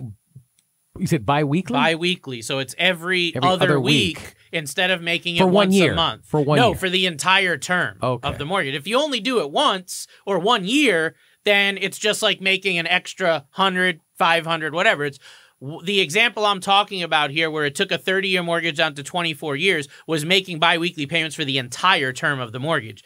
you 0.99 1.07
said 1.07 1.25
biweekly? 1.25 1.73
Biweekly. 1.73 2.43
So 2.43 2.59
it's 2.59 2.75
every, 2.77 3.35
every 3.35 3.49
other, 3.49 3.65
other 3.65 3.79
week. 3.79 4.17
week 4.17 4.35
instead 4.51 4.91
of 4.91 5.01
making 5.01 5.35
it 5.35 5.39
for 5.39 5.45
one 5.45 5.53
once 5.53 5.75
year. 5.75 5.93
a 5.93 5.95
month. 5.95 6.25
For 6.25 6.41
one 6.41 6.57
year. 6.57 6.63
no, 6.63 6.69
year. 6.69 6.77
for 6.77 6.89
the 6.89 7.05
entire 7.05 7.57
term 7.57 7.97
okay. 8.01 8.27
of 8.27 8.37
the 8.37 8.45
mortgage. 8.45 8.75
If 8.75 8.87
you 8.87 8.99
only 8.99 9.19
do 9.19 9.39
it 9.39 9.51
once 9.51 10.07
or 10.25 10.39
one 10.39 10.65
year, 10.65 11.15
then 11.45 11.77
it's 11.79 11.97
just 11.97 12.21
like 12.21 12.41
making 12.41 12.77
an 12.77 12.87
extra 12.87 13.45
100, 13.55 14.01
500, 14.17 14.73
whatever. 14.73 15.05
It's 15.05 15.19
the 15.61 15.99
example 15.99 16.45
I'm 16.45 16.61
talking 16.61 17.03
about 17.03 17.31
here, 17.31 17.51
where 17.51 17.65
it 17.65 17.75
took 17.75 17.91
a 17.91 17.97
30 17.97 18.29
year 18.29 18.43
mortgage 18.43 18.77
down 18.77 18.95
to 18.95 19.03
24 19.03 19.55
years, 19.55 19.87
was 20.07 20.23
making 20.23 20.59
biweekly 20.59 21.05
payments 21.05 21.35
for 21.35 21.43
the 21.43 21.57
entire 21.57 22.13
term 22.13 22.39
of 22.39 22.51
the 22.51 22.59
mortgage. 22.59 23.03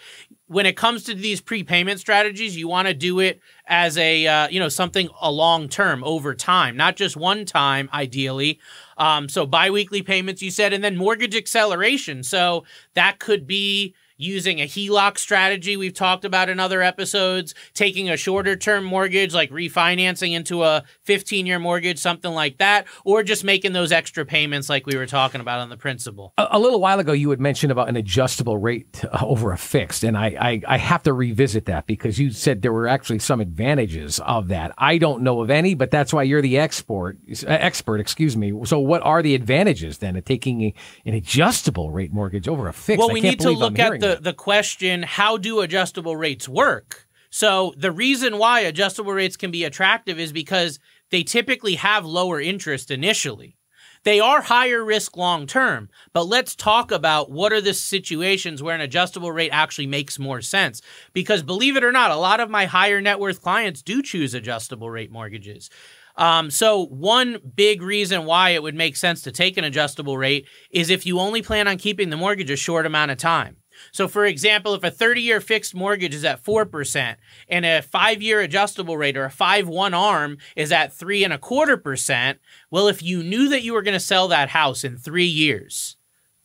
When 0.47 0.65
it 0.65 0.77
comes 0.77 1.03
to 1.05 1.15
these 1.15 1.41
prepayment 1.41 1.99
strategies, 1.99 2.55
you 2.55 2.67
want 2.67 2.87
to 2.87 2.93
do 2.93 3.19
it 3.19 3.41
as 3.65 3.97
a 3.97 4.27
uh, 4.27 4.47
you 4.49 4.59
know 4.59 4.69
something 4.69 5.09
a 5.21 5.31
long 5.31 5.67
term 5.67 6.03
over 6.03 6.35
time, 6.35 6.77
not 6.77 6.95
just 6.95 7.17
one 7.17 7.45
time, 7.45 7.89
ideally. 7.91 8.59
Um, 8.97 9.29
so 9.29 9.47
biweekly 9.47 10.03
payments, 10.03 10.43
you 10.43 10.51
said, 10.51 10.73
and 10.73 10.83
then 10.83 10.95
mortgage 10.95 11.35
acceleration. 11.35 12.21
So 12.21 12.65
that 12.93 13.17
could 13.17 13.47
be 13.47 13.95
using 14.23 14.61
a 14.61 14.67
HELOC 14.67 15.17
strategy 15.17 15.77
we've 15.77 15.93
talked 15.93 16.25
about 16.25 16.49
in 16.49 16.59
other 16.59 16.81
episodes, 16.81 17.53
taking 17.73 18.09
a 18.09 18.17
shorter 18.17 18.55
term 18.55 18.83
mortgage, 18.83 19.33
like 19.33 19.49
refinancing 19.51 20.33
into 20.33 20.63
a 20.63 20.83
15 21.03 21.45
year 21.45 21.59
mortgage, 21.59 21.99
something 21.99 22.31
like 22.31 22.57
that, 22.57 22.85
or 23.05 23.23
just 23.23 23.43
making 23.43 23.73
those 23.73 23.91
extra 23.91 24.25
payments 24.25 24.69
like 24.69 24.85
we 24.85 24.95
were 24.95 25.05
talking 25.05 25.41
about 25.41 25.59
on 25.59 25.69
the 25.69 25.77
principal. 25.77 26.33
A, 26.37 26.47
a 26.51 26.59
little 26.59 26.79
while 26.79 26.99
ago, 26.99 27.11
you 27.11 27.29
had 27.29 27.39
mentioned 27.39 27.71
about 27.71 27.89
an 27.89 27.95
adjustable 27.95 28.57
rate 28.57 29.03
uh, 29.05 29.25
over 29.25 29.51
a 29.51 29.57
fixed, 29.57 30.03
and 30.03 30.17
I, 30.17 30.27
I, 30.39 30.61
I 30.67 30.77
have 30.77 31.03
to 31.03 31.13
revisit 31.13 31.65
that 31.65 31.87
because 31.87 32.19
you 32.19 32.31
said 32.31 32.61
there 32.61 32.73
were 32.73 32.87
actually 32.87 33.19
some 33.19 33.41
advantages 33.41 34.19
of 34.21 34.47
that. 34.47 34.73
I 34.77 34.97
don't 34.97 35.23
know 35.23 35.41
of 35.41 35.49
any, 35.49 35.75
but 35.75 35.91
that's 35.91 36.13
why 36.13 36.23
you're 36.23 36.41
the 36.41 36.57
expert, 36.57 37.17
uh, 37.29 37.47
expert, 37.47 37.99
excuse 37.99 38.37
me. 38.37 38.53
So 38.65 38.79
what 38.79 39.01
are 39.03 39.21
the 39.21 39.35
advantages 39.35 39.97
then 39.99 40.15
of 40.15 40.25
taking 40.25 40.61
a, 40.61 40.73
an 41.05 41.13
adjustable 41.13 41.91
rate 41.91 42.13
mortgage 42.13 42.47
over 42.47 42.67
a 42.67 42.73
fixed? 42.73 42.99
Well, 42.99 43.11
we 43.11 43.21
need 43.21 43.39
to 43.41 43.51
look 43.51 43.79
at 43.79 43.99
the, 43.99 44.12
the 44.15 44.33
question 44.33 45.03
how 45.03 45.37
do 45.37 45.61
adjustable 45.61 46.15
rates 46.15 46.47
work? 46.47 47.07
So, 47.29 47.73
the 47.77 47.91
reason 47.91 48.37
why 48.37 48.59
adjustable 48.59 49.11
rates 49.11 49.37
can 49.37 49.49
be 49.49 49.63
attractive 49.63 50.19
is 50.19 50.31
because 50.31 50.79
they 51.09 51.23
typically 51.23 51.75
have 51.75 52.05
lower 52.05 52.39
interest 52.39 52.91
initially. 52.91 53.57
They 54.03 54.19
are 54.19 54.41
higher 54.41 54.83
risk 54.83 55.15
long 55.15 55.47
term, 55.47 55.89
but 56.11 56.27
let's 56.27 56.55
talk 56.55 56.91
about 56.91 57.31
what 57.31 57.53
are 57.53 57.61
the 57.61 57.73
situations 57.73 58.61
where 58.61 58.75
an 58.75 58.81
adjustable 58.81 59.31
rate 59.31 59.51
actually 59.51 59.87
makes 59.87 60.19
more 60.19 60.41
sense. 60.41 60.81
Because 61.13 61.41
believe 61.41 61.77
it 61.77 61.83
or 61.83 61.91
not, 61.91 62.11
a 62.11 62.17
lot 62.17 62.39
of 62.39 62.49
my 62.49 62.65
higher 62.65 62.99
net 62.99 63.19
worth 63.19 63.41
clients 63.41 63.81
do 63.81 64.01
choose 64.01 64.33
adjustable 64.33 64.89
rate 64.89 65.11
mortgages. 65.11 65.69
Um, 66.15 66.51
so, 66.51 66.85
one 66.85 67.39
big 67.55 67.81
reason 67.81 68.25
why 68.25 68.51
it 68.51 68.61
would 68.61 68.75
make 68.75 68.95
sense 68.95 69.21
to 69.23 69.31
take 69.31 69.57
an 69.57 69.63
adjustable 69.63 70.17
rate 70.17 70.47
is 70.69 70.89
if 70.89 71.05
you 71.05 71.19
only 71.19 71.41
plan 71.41 71.67
on 71.67 71.77
keeping 71.77 72.09
the 72.09 72.17
mortgage 72.17 72.51
a 72.51 72.55
short 72.55 72.85
amount 72.85 73.11
of 73.11 73.17
time. 73.17 73.57
So, 73.91 74.07
for 74.07 74.25
example, 74.25 74.73
if 74.73 74.83
a 74.83 74.91
30 74.91 75.21
year 75.21 75.41
fixed 75.41 75.75
mortgage 75.75 76.13
is 76.13 76.25
at 76.25 76.43
4% 76.43 77.15
and 77.47 77.65
a 77.65 77.81
five 77.81 78.21
year 78.21 78.39
adjustable 78.41 78.97
rate 78.97 79.17
or 79.17 79.25
a 79.25 79.31
5 79.31 79.67
1 79.67 79.93
arm 79.93 80.37
is 80.55 80.71
at 80.71 80.93
three 80.93 81.23
and 81.23 81.33
a 81.33 81.37
quarter 81.37 81.77
percent, 81.77 82.39
well, 82.71 82.87
if 82.87 83.01
you 83.03 83.23
knew 83.23 83.49
that 83.49 83.63
you 83.63 83.73
were 83.73 83.81
going 83.81 83.93
to 83.93 83.99
sell 83.99 84.27
that 84.27 84.49
house 84.49 84.83
in 84.83 84.97
three 84.97 85.25
years, 85.25 85.95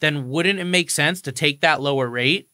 then 0.01 0.29
wouldn't 0.29 0.59
it 0.59 0.64
make 0.64 0.91
sense 0.91 1.21
to 1.23 1.33
take 1.33 1.61
that 1.61 1.81
lower 1.81 2.09
rate? 2.09 2.49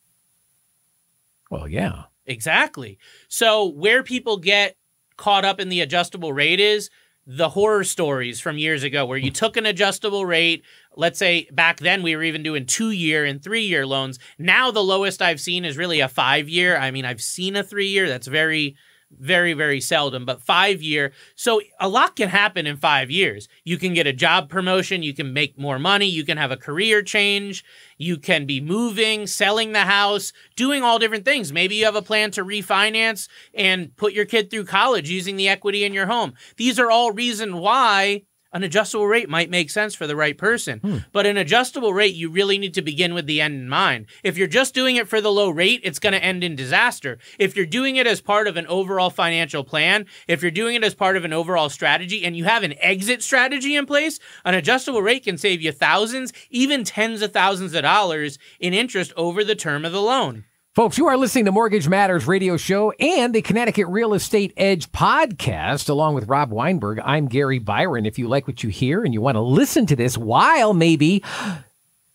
Well, 1.51 1.69
yeah. 1.69 2.05
Exactly. 2.27 2.99
So, 3.29 3.67
where 3.67 4.03
people 4.03 4.39
get 4.39 4.77
caught 5.17 5.45
up 5.45 5.61
in 5.61 5.69
the 5.69 5.81
adjustable 5.81 6.33
rate 6.33 6.61
is 6.61 6.91
the 7.27 7.51
horror 7.51 7.85
stories 7.85 8.41
from 8.41 8.59
years 8.59 8.83
ago 8.83 9.07
where 9.07 9.19
you 9.19 9.31
hmm. 9.31 9.35
took 9.35 9.57
an 9.57 9.67
adjustable 9.67 10.27
rate. 10.27 10.65
Let's 10.97 11.19
say 11.19 11.49
back 11.51 11.79
then 11.79 12.03
we 12.03 12.15
were 12.17 12.23
even 12.23 12.43
doing 12.43 12.67
two 12.67 12.91
year 12.91 13.25
and 13.25 13.43
three 13.43 13.65
year 13.65 13.87
loans. 13.87 14.19
Now 14.39 14.71
the 14.71 14.83
lowest 14.83 15.23
I've 15.23 15.41
seen 15.41 15.65
is 15.65 15.79
really 15.79 16.01
a 16.01 16.09
five 16.09 16.49
year. 16.49 16.77
I 16.77 16.91
mean, 16.91 17.05
I've 17.05 17.23
seen 17.23 17.57
a 17.57 17.63
three 17.63 17.89
year. 17.89 18.09
That's 18.09 18.27
very 18.27 18.77
very, 19.19 19.53
very 19.53 19.81
seldom, 19.81 20.25
but 20.25 20.43
five 20.43 20.83
year. 20.83 21.13
So 21.35 21.61
a 21.81 21.89
lot 21.89 22.17
can 22.17 22.29
happen 22.29 22.67
in 22.67 22.77
five 22.77 23.11
years. 23.11 23.49
You 23.65 23.79
can 23.79 23.95
get 23.95 24.07
a 24.07 24.13
job 24.13 24.49
promotion, 24.49 25.03
you 25.03 25.15
can 25.15 25.33
make 25.33 25.59
more 25.59 25.79
money, 25.79 26.07
you 26.07 26.25
can 26.25 26.39
have 26.39 26.51
a 26.51 26.57
career 26.57 27.03
change, 27.03 27.65
you 27.99 28.17
can 28.17 28.47
be 28.47 28.61
moving, 28.61 29.27
selling 29.27 29.73
the 29.73 29.81
house, 29.81 30.33
doing 30.57 30.83
all 30.83 30.99
different 30.99 31.25
things. 31.25 31.53
Maybe 31.53 31.77
you 31.77 31.85
have 31.85 31.97
a 31.97 32.03
plan 32.03 32.31
to 32.33 32.45
refinance 32.45 33.29
and 33.55 33.95
put 33.97 34.13
your 34.13 34.25
kid 34.25 34.51
through 34.51 34.65
college 34.65 35.11
using 35.11 35.37
the 35.37 35.49
equity 35.49 35.85
in 35.85 35.95
your 35.95 36.07
home. 36.07 36.35
These 36.57 36.79
are 36.79 36.91
all 36.91 37.13
reason 37.13 37.59
why 37.59 38.23
an 38.55 38.63
adjustable 38.63 39.07
rate 39.07 39.29
might 39.29 39.51
make 39.51 39.69
sense 39.69 39.95
for 39.95 40.07
the 40.07 40.17
right 40.17 40.39
person. 40.39 40.79
Hmm. 40.79 40.99
But 41.13 41.27
an 41.27 41.37
adjustable 41.37 41.93
rate, 41.93 42.15
you 42.15 42.31
really 42.31 42.57
need 42.57 42.73
to 42.75 42.83
begin 42.83 43.13
with 43.13 43.27
the 43.27 43.41
end 43.41 43.55
in 43.55 43.69
mind. 43.69 44.07
If 44.23 44.39
you're 44.39 44.47
just 44.47 44.73
doing 44.73 44.95
it 44.97 45.09
for 45.09 45.21
the 45.21 45.33
low 45.33 45.51
rate, 45.51 45.81
it's 45.83 45.99
going 45.99 46.13
to 46.13 46.25
end 46.25 46.45
in 46.45 46.55
disaster. 46.55 47.19
If 47.39 47.57
you're 47.57 47.67
doing 47.67 47.97
it 47.97 48.07
as 48.07 48.21
part 48.21 48.47
of 48.47 48.57
an 48.57 48.67
overall 48.69 49.11
financial 49.11 49.65
plan, 49.65 50.07
if 50.29 50.41
you're 50.41 50.53
doing 50.53 50.77
it 50.77 50.85
as 50.85 50.95
part 50.95 51.17
of 51.17 51.25
an 51.25 51.33
overall 51.33 51.69
strategy 51.69 52.25
and 52.25 52.37
you 52.37 52.45
have 52.45 52.63
an 52.63 52.75
exit 52.79 53.23
strategy 53.23 53.75
in 53.75 53.87
place, 53.87 54.21
an 54.45 54.55
adjustable 54.55 55.03
rate 55.03 55.25
can 55.25 55.37
save 55.37 55.61
you 55.61 55.73
thousands, 55.73 56.33
even 56.49 56.85
tens 56.85 57.23
of 57.23 57.33
thousands 57.33 57.75
of 57.75 57.83
dollars 57.83 58.39
in 58.61 58.73
interest 58.73 59.13
over 59.17 59.43
the 59.43 59.57
term 59.57 59.85
of 59.85 59.93
the 59.93 60.01
loan. 60.01 60.45
Folks, 60.75 60.99
you 60.99 61.07
are 61.07 61.17
listening 61.17 61.45
to 61.45 61.53
Mortgage 61.53 61.89
Matters 61.89 62.27
radio 62.27 62.57
show 62.57 62.91
and 62.99 63.33
the 63.33 63.43
Connecticut 63.43 63.87
Real 63.87 64.13
Estate 64.13 64.53
Edge 64.57 64.91
podcast, 64.91 65.89
along 65.89 66.17
with 66.17 66.27
Rob 66.27 66.51
Weinberg. 66.51 66.99
I'm 67.05 67.29
Gary 67.29 67.61
Byron. 67.61 68.07
If 68.07 68.19
you 68.19 68.27
like 68.27 68.49
what 68.49 68.65
you 68.65 68.71
hear 68.71 69.05
and 69.05 69.15
you 69.15 69.21
want 69.21 69.37
to 69.37 69.41
listen 69.41 69.87
to 69.87 69.95
this 69.95 70.19
while 70.19 70.75
maybe 70.75 71.23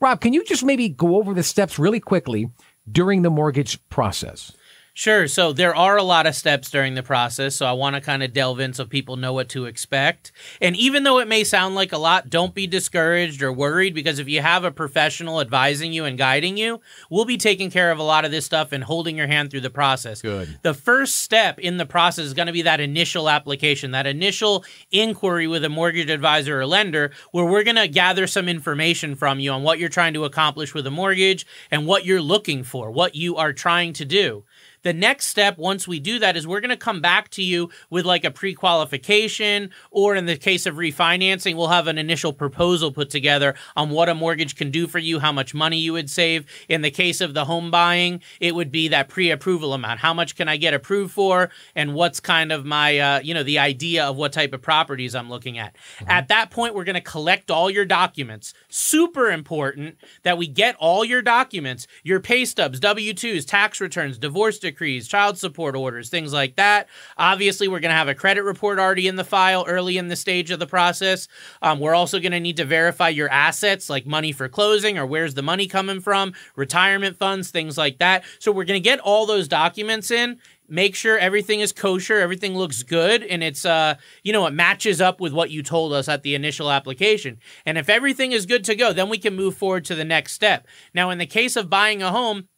Rob, 0.00 0.20
can 0.20 0.32
you 0.32 0.44
just 0.44 0.64
maybe 0.64 0.88
go 0.88 1.16
over 1.16 1.34
the 1.34 1.42
steps 1.42 1.78
really 1.78 2.00
quickly 2.00 2.50
during 2.90 3.22
the 3.22 3.30
mortgage 3.30 3.78
process? 3.88 4.52
Sure. 4.98 5.28
So 5.28 5.52
there 5.52 5.76
are 5.76 5.96
a 5.96 6.02
lot 6.02 6.26
of 6.26 6.34
steps 6.34 6.72
during 6.72 6.94
the 6.94 7.04
process. 7.04 7.54
So 7.54 7.66
I 7.66 7.70
want 7.70 7.94
to 7.94 8.00
kind 8.00 8.20
of 8.20 8.32
delve 8.32 8.58
in 8.58 8.72
so 8.72 8.84
people 8.84 9.14
know 9.14 9.32
what 9.32 9.48
to 9.50 9.66
expect. 9.66 10.32
And 10.60 10.74
even 10.74 11.04
though 11.04 11.20
it 11.20 11.28
may 11.28 11.44
sound 11.44 11.76
like 11.76 11.92
a 11.92 11.98
lot, 11.98 12.30
don't 12.30 12.52
be 12.52 12.66
discouraged 12.66 13.40
or 13.40 13.52
worried 13.52 13.94
because 13.94 14.18
if 14.18 14.28
you 14.28 14.42
have 14.42 14.64
a 14.64 14.72
professional 14.72 15.40
advising 15.40 15.92
you 15.92 16.04
and 16.04 16.18
guiding 16.18 16.56
you, 16.56 16.80
we'll 17.10 17.24
be 17.24 17.36
taking 17.36 17.70
care 17.70 17.92
of 17.92 18.00
a 18.00 18.02
lot 18.02 18.24
of 18.24 18.32
this 18.32 18.44
stuff 18.44 18.72
and 18.72 18.82
holding 18.82 19.16
your 19.16 19.28
hand 19.28 19.52
through 19.52 19.60
the 19.60 19.70
process. 19.70 20.20
Good. 20.20 20.58
The 20.62 20.74
first 20.74 21.18
step 21.18 21.60
in 21.60 21.76
the 21.76 21.86
process 21.86 22.24
is 22.24 22.34
going 22.34 22.48
to 22.48 22.52
be 22.52 22.62
that 22.62 22.80
initial 22.80 23.28
application, 23.28 23.92
that 23.92 24.08
initial 24.08 24.64
inquiry 24.90 25.46
with 25.46 25.64
a 25.64 25.68
mortgage 25.68 26.10
advisor 26.10 26.60
or 26.60 26.66
lender, 26.66 27.12
where 27.30 27.44
we're 27.44 27.62
going 27.62 27.76
to 27.76 27.86
gather 27.86 28.26
some 28.26 28.48
information 28.48 29.14
from 29.14 29.38
you 29.38 29.52
on 29.52 29.62
what 29.62 29.78
you're 29.78 29.88
trying 29.90 30.14
to 30.14 30.24
accomplish 30.24 30.74
with 30.74 30.88
a 30.88 30.90
mortgage 30.90 31.46
and 31.70 31.86
what 31.86 32.04
you're 32.04 32.20
looking 32.20 32.64
for, 32.64 32.90
what 32.90 33.14
you 33.14 33.36
are 33.36 33.52
trying 33.52 33.92
to 33.92 34.04
do. 34.04 34.42
The 34.82 34.92
next 34.92 35.26
step, 35.26 35.58
once 35.58 35.88
we 35.88 36.00
do 36.00 36.18
that, 36.18 36.36
is 36.36 36.46
we're 36.46 36.60
going 36.60 36.70
to 36.70 36.76
come 36.76 37.00
back 37.00 37.28
to 37.30 37.42
you 37.42 37.70
with 37.90 38.04
like 38.04 38.24
a 38.24 38.30
pre 38.30 38.54
qualification, 38.54 39.70
or 39.90 40.14
in 40.14 40.26
the 40.26 40.36
case 40.36 40.66
of 40.66 40.76
refinancing, 40.76 41.56
we'll 41.56 41.68
have 41.68 41.86
an 41.86 41.98
initial 41.98 42.32
proposal 42.32 42.92
put 42.92 43.10
together 43.10 43.54
on 43.76 43.90
what 43.90 44.08
a 44.08 44.14
mortgage 44.14 44.56
can 44.56 44.70
do 44.70 44.86
for 44.86 44.98
you, 44.98 45.18
how 45.18 45.32
much 45.32 45.54
money 45.54 45.78
you 45.78 45.92
would 45.92 46.10
save. 46.10 46.46
In 46.68 46.82
the 46.82 46.90
case 46.90 47.20
of 47.20 47.34
the 47.34 47.44
home 47.44 47.70
buying, 47.70 48.20
it 48.40 48.54
would 48.54 48.70
be 48.70 48.88
that 48.88 49.08
pre 49.08 49.30
approval 49.30 49.72
amount. 49.74 50.00
How 50.00 50.14
much 50.14 50.36
can 50.36 50.48
I 50.48 50.56
get 50.56 50.74
approved 50.74 51.12
for? 51.12 51.50
And 51.74 51.94
what's 51.94 52.20
kind 52.20 52.52
of 52.52 52.64
my, 52.64 52.98
uh, 52.98 53.20
you 53.20 53.34
know, 53.34 53.42
the 53.42 53.58
idea 53.58 54.04
of 54.04 54.16
what 54.16 54.32
type 54.32 54.52
of 54.52 54.62
properties 54.62 55.14
I'm 55.14 55.28
looking 55.28 55.58
at. 55.58 55.74
Mm-hmm. 55.74 56.10
At 56.10 56.28
that 56.28 56.50
point, 56.50 56.74
we're 56.74 56.84
going 56.84 56.94
to 56.94 57.00
collect 57.00 57.50
all 57.50 57.70
your 57.70 57.84
documents. 57.84 58.54
Super 58.68 59.30
important 59.30 59.96
that 60.22 60.38
we 60.38 60.46
get 60.46 60.76
all 60.76 61.04
your 61.04 61.22
documents, 61.22 61.86
your 62.02 62.20
pay 62.20 62.44
stubs, 62.44 62.80
W 62.80 63.12
2s, 63.12 63.46
tax 63.46 63.80
returns, 63.80 64.18
divorce 64.18 64.58
decrees, 64.70 65.08
child 65.08 65.38
support 65.38 65.74
orders, 65.76 66.08
things 66.08 66.32
like 66.32 66.56
that. 66.56 66.88
Obviously, 67.16 67.68
we're 67.68 67.80
going 67.80 67.90
to 67.90 67.96
have 67.96 68.08
a 68.08 68.14
credit 68.14 68.42
report 68.42 68.78
already 68.78 69.08
in 69.08 69.16
the 69.16 69.24
file 69.24 69.64
early 69.66 69.98
in 69.98 70.08
the 70.08 70.16
stage 70.16 70.50
of 70.50 70.58
the 70.58 70.66
process. 70.66 71.28
Um, 71.62 71.80
we're 71.80 71.94
also 71.94 72.20
going 72.20 72.32
to 72.32 72.40
need 72.40 72.56
to 72.58 72.64
verify 72.64 73.08
your 73.08 73.30
assets, 73.30 73.88
like 73.90 74.06
money 74.06 74.32
for 74.32 74.48
closing 74.48 74.98
or 74.98 75.06
where's 75.06 75.34
the 75.34 75.42
money 75.42 75.66
coming 75.66 76.00
from, 76.00 76.34
retirement 76.56 77.16
funds, 77.16 77.50
things 77.50 77.78
like 77.78 77.98
that. 77.98 78.24
So 78.38 78.52
we're 78.52 78.64
going 78.64 78.80
to 78.82 78.88
get 78.88 79.00
all 79.00 79.26
those 79.26 79.48
documents 79.48 80.10
in 80.10 80.38
make 80.68 80.94
sure 80.94 81.18
everything 81.18 81.60
is 81.60 81.72
kosher, 81.72 82.18
everything 82.18 82.56
looks 82.56 82.82
good, 82.82 83.22
and 83.22 83.42
it's 83.42 83.64
uh, 83.64 83.94
you 84.22 84.32
know, 84.32 84.46
it 84.46 84.52
matches 84.52 85.00
up 85.00 85.20
with 85.20 85.32
what 85.32 85.50
you 85.50 85.62
told 85.62 85.92
us 85.92 86.08
at 86.08 86.22
the 86.22 86.34
initial 86.34 86.70
application. 86.70 87.38
And 87.64 87.78
if 87.78 87.88
everything 87.88 88.32
is 88.32 88.46
good 88.46 88.64
to 88.64 88.74
go, 88.74 88.92
then 88.92 89.08
we 89.08 89.18
can 89.18 89.34
move 89.34 89.56
forward 89.56 89.84
to 89.86 89.94
the 89.94 90.04
next 90.04 90.32
step. 90.32 90.66
Now, 90.94 91.10
in 91.10 91.18
the 91.18 91.26
case 91.26 91.56
of 91.56 91.70
buying 91.70 92.02
a 92.02 92.10
home, 92.10 92.48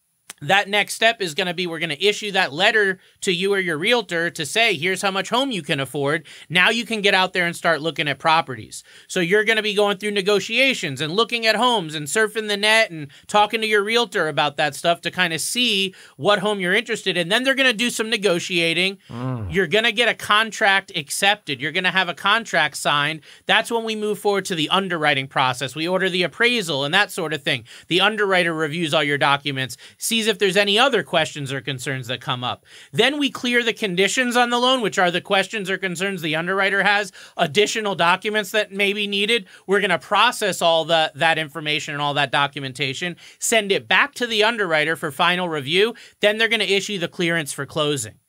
that 0.42 0.68
next 0.68 0.94
step 0.94 1.20
is 1.20 1.34
going 1.34 1.46
to 1.46 1.54
be 1.54 1.66
we're 1.66 1.78
going 1.78 1.90
to 1.90 2.04
issue 2.04 2.32
that 2.32 2.52
letter 2.52 2.98
to 3.20 3.32
you 3.32 3.52
or 3.52 3.58
your 3.58 3.78
realtor 3.78 4.30
to 4.30 4.46
say 4.46 4.74
here's 4.74 5.02
how 5.02 5.10
much 5.10 5.28
home 5.28 5.50
you 5.50 5.62
can 5.62 5.80
afford. 5.80 6.26
Now 6.48 6.70
you 6.70 6.84
can 6.84 7.00
get 7.02 7.14
out 7.14 7.32
there 7.32 7.46
and 7.46 7.54
start 7.54 7.80
looking 7.80 8.08
at 8.08 8.18
properties. 8.18 8.82
So 9.06 9.20
you're 9.20 9.44
going 9.44 9.56
to 9.56 9.62
be 9.62 9.74
going 9.74 9.98
through 9.98 10.12
negotiations 10.12 11.00
and 11.00 11.12
looking 11.12 11.46
at 11.46 11.56
homes 11.56 11.94
and 11.94 12.06
surfing 12.06 12.48
the 12.48 12.56
net 12.56 12.90
and 12.90 13.08
talking 13.26 13.60
to 13.60 13.66
your 13.66 13.82
realtor 13.82 14.28
about 14.28 14.56
that 14.56 14.74
stuff 14.74 15.00
to 15.02 15.10
kind 15.10 15.32
of 15.32 15.40
see 15.40 15.94
what 16.16 16.38
home 16.38 16.60
you're 16.60 16.74
interested 16.74 17.16
in. 17.16 17.28
Then 17.28 17.44
they're 17.44 17.54
going 17.54 17.70
to 17.70 17.76
do 17.76 17.90
some 17.90 18.08
negotiating. 18.10 18.98
Mm. 19.08 19.52
you're 19.52 19.66
going 19.66 19.84
to 19.84 19.92
get 19.92 20.08
a 20.08 20.14
contract 20.14 20.92
accepted. 20.96 21.60
You're 21.60 21.72
going 21.72 21.84
to 21.84 21.90
have 21.90 22.08
a 22.08 22.14
contract 22.14 22.76
signed. 22.76 23.20
That's 23.46 23.70
when 23.70 23.84
we 23.84 23.96
move 23.96 24.18
forward 24.18 24.44
to 24.46 24.54
the 24.54 24.68
underwriting 24.70 25.26
process. 25.26 25.74
We 25.74 25.86
order 25.86 26.08
the 26.08 26.22
appraisal 26.22 26.84
and 26.84 26.94
that 26.94 27.10
sort 27.10 27.32
of 27.32 27.42
thing. 27.42 27.64
The 27.88 28.00
underwriter 28.00 28.54
reviews 28.54 28.94
all 28.94 29.04
your 29.04 29.18
documents 29.18 29.76
sees 29.98 30.28
if 30.30 30.38
there's 30.38 30.56
any 30.56 30.78
other 30.78 31.02
questions 31.02 31.52
or 31.52 31.60
concerns 31.60 32.06
that 32.06 32.22
come 32.22 32.42
up. 32.42 32.64
Then 32.92 33.18
we 33.18 33.30
clear 33.30 33.62
the 33.62 33.74
conditions 33.74 34.36
on 34.36 34.48
the 34.48 34.58
loan, 34.58 34.80
which 34.80 34.98
are 34.98 35.10
the 35.10 35.20
questions 35.20 35.68
or 35.68 35.76
concerns 35.76 36.22
the 36.22 36.36
underwriter 36.36 36.82
has, 36.82 37.12
additional 37.36 37.94
documents 37.94 38.52
that 38.52 38.72
may 38.72 38.94
be 38.94 39.06
needed. 39.06 39.46
We're 39.66 39.80
going 39.80 39.90
to 39.90 39.98
process 39.98 40.62
all 40.62 40.86
the, 40.86 41.12
that 41.14 41.36
information 41.36 41.92
and 41.92 42.02
all 42.02 42.14
that 42.14 42.32
documentation, 42.32 43.16
send 43.38 43.72
it 43.72 43.86
back 43.86 44.14
to 44.14 44.26
the 44.26 44.42
underwriter 44.42 44.96
for 44.96 45.10
final 45.10 45.48
review. 45.48 45.94
Then 46.20 46.38
they're 46.38 46.48
going 46.48 46.60
to 46.60 46.72
issue 46.72 46.98
the 46.98 47.08
clearance 47.08 47.52
for 47.52 47.66
closing. 47.66 48.19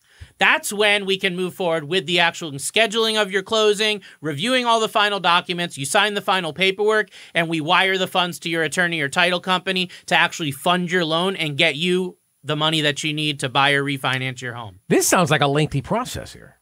That's 0.42 0.74
when 0.74 1.06
we 1.06 1.18
can 1.18 1.36
move 1.36 1.54
forward 1.54 1.84
with 1.84 2.08
the 2.08 2.20
actual 2.20 2.52
scheduling 2.54 3.22
of 3.22 3.32
your 3.32 3.44
closing, 3.44 4.02
reviewing 4.22 4.66
all 4.66 4.80
the 4.80 4.90
final 4.90 5.20
documents. 5.20 5.78
You 5.78 5.86
sign 5.86 6.16
the 6.16 6.22
final 6.22 6.52
paperwork, 6.52 7.12
and 7.36 7.48
we 7.48 7.62
wire 7.62 7.96
the 7.96 8.08
funds 8.08 8.40
to 8.40 8.50
your 8.50 8.64
attorney 8.64 9.02
or 9.02 9.08
title 9.08 9.40
company 9.40 9.92
to 10.08 10.16
actually 10.16 10.50
fund 10.50 10.92
your 10.92 11.06
loan 11.06 11.36
and 11.36 11.60
get 11.60 11.76
you 11.76 12.18
the 12.44 12.56
money 12.56 12.82
that 12.82 13.04
you 13.04 13.14
need 13.14 13.40
to 13.42 13.50
buy 13.50 13.74
or 13.74 13.84
refinance 13.84 14.42
your 14.42 14.56
home. 14.56 14.80
This 14.88 15.08
sounds 15.08 15.30
like 15.30 15.42
a 15.42 15.48
lengthy 15.48 15.84
process 15.84 16.34
here. 16.34 16.58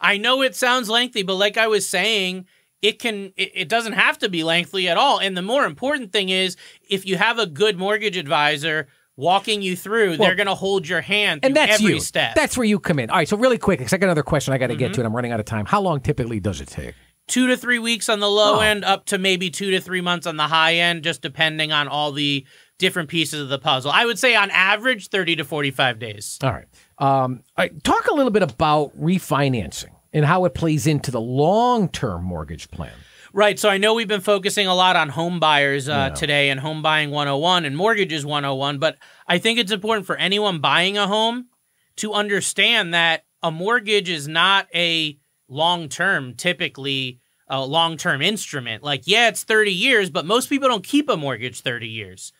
I 0.00 0.16
know 0.16 0.42
it 0.42 0.56
sounds 0.56 0.90
lengthy, 0.90 1.22
but 1.22 1.36
like 1.36 1.56
I 1.56 1.68
was 1.68 1.88
saying, 1.88 2.46
it 2.82 2.98
can 2.98 3.32
it, 3.36 3.52
it, 3.54 3.68
doesn't 3.68 3.92
have 3.92 4.18
to 4.18 4.28
be 4.28 4.42
lengthy 4.42 4.88
at 4.88 4.96
all 4.96 5.18
and 5.18 5.36
the 5.36 5.42
more 5.42 5.64
important 5.64 6.12
thing 6.12 6.28
is 6.28 6.56
if 6.88 7.06
you 7.06 7.16
have 7.16 7.38
a 7.38 7.46
good 7.46 7.78
mortgage 7.78 8.16
advisor 8.16 8.86
walking 9.16 9.62
you 9.62 9.76
through. 9.76 10.10
Well, 10.10 10.18
they're 10.18 10.34
going 10.34 10.46
to 10.46 10.54
hold 10.54 10.86
your 10.86 11.00
hand 11.00 11.40
and 11.42 11.56
that's 11.56 11.80
every 11.80 11.94
you. 11.94 12.00
step. 12.00 12.34
That's 12.34 12.56
where 12.56 12.66
you 12.66 12.78
come 12.78 12.98
in. 12.98 13.10
All 13.10 13.16
right, 13.16 13.28
so 13.28 13.36
really 13.36 13.58
quick, 13.58 13.78
because 13.78 13.92
I 13.92 13.96
got 13.96 14.06
another 14.06 14.22
question 14.22 14.52
I 14.52 14.58
got 14.58 14.68
to 14.68 14.74
mm-hmm. 14.74 14.80
get 14.80 14.94
to, 14.94 15.00
and 15.00 15.06
I'm 15.06 15.16
running 15.16 15.32
out 15.32 15.40
of 15.40 15.46
time. 15.46 15.66
How 15.66 15.80
long 15.80 16.00
typically 16.00 16.40
does 16.40 16.60
it 16.60 16.68
take? 16.68 16.94
Two 17.28 17.48
to 17.48 17.56
three 17.56 17.80
weeks 17.80 18.08
on 18.08 18.20
the 18.20 18.30
low 18.30 18.58
oh. 18.58 18.60
end, 18.60 18.84
up 18.84 19.06
to 19.06 19.18
maybe 19.18 19.50
two 19.50 19.72
to 19.72 19.80
three 19.80 20.00
months 20.00 20.26
on 20.26 20.36
the 20.36 20.46
high 20.46 20.74
end, 20.74 21.02
just 21.02 21.22
depending 21.22 21.72
on 21.72 21.88
all 21.88 22.12
the 22.12 22.46
different 22.78 23.08
pieces 23.08 23.40
of 23.40 23.48
the 23.48 23.58
puzzle. 23.58 23.90
I 23.90 24.04
would 24.04 24.18
say 24.18 24.36
on 24.36 24.50
average, 24.50 25.08
30 25.08 25.36
to 25.36 25.44
45 25.44 25.98
days. 25.98 26.38
All 26.42 26.52
right. 26.52 26.66
Um, 26.98 27.42
all 27.58 27.64
right 27.64 27.84
talk 27.84 28.06
a 28.06 28.14
little 28.14 28.30
bit 28.30 28.42
about 28.42 28.98
refinancing 28.98 29.90
and 30.12 30.24
how 30.24 30.46
it 30.46 30.54
plays 30.54 30.86
into 30.86 31.10
the 31.10 31.20
long 31.20 31.88
term 31.88 32.24
mortgage 32.24 32.70
plan. 32.70 32.92
Right. 33.36 33.58
So 33.58 33.68
I 33.68 33.76
know 33.76 33.92
we've 33.92 34.08
been 34.08 34.22
focusing 34.22 34.66
a 34.66 34.74
lot 34.74 34.96
on 34.96 35.10
home 35.10 35.38
buyers 35.38 35.90
uh, 35.90 36.08
yeah. 36.08 36.14
today 36.14 36.48
and 36.48 36.58
home 36.58 36.80
buying 36.80 37.10
101 37.10 37.66
and 37.66 37.76
mortgages 37.76 38.24
101, 38.24 38.78
but 38.78 38.96
I 39.28 39.36
think 39.36 39.58
it's 39.58 39.70
important 39.70 40.06
for 40.06 40.16
anyone 40.16 40.60
buying 40.60 40.96
a 40.96 41.06
home 41.06 41.48
to 41.96 42.14
understand 42.14 42.94
that 42.94 43.26
a 43.42 43.50
mortgage 43.50 44.08
is 44.08 44.26
not 44.26 44.68
a 44.74 45.18
long 45.50 45.90
term, 45.90 46.32
typically 46.32 47.20
a 47.46 47.62
long 47.62 47.98
term 47.98 48.22
instrument. 48.22 48.82
Like, 48.82 49.02
yeah, 49.04 49.28
it's 49.28 49.44
30 49.44 49.70
years, 49.70 50.08
but 50.08 50.24
most 50.24 50.48
people 50.48 50.70
don't 50.70 50.82
keep 50.82 51.10
a 51.10 51.16
mortgage 51.18 51.60
30 51.60 51.88
years 51.88 52.32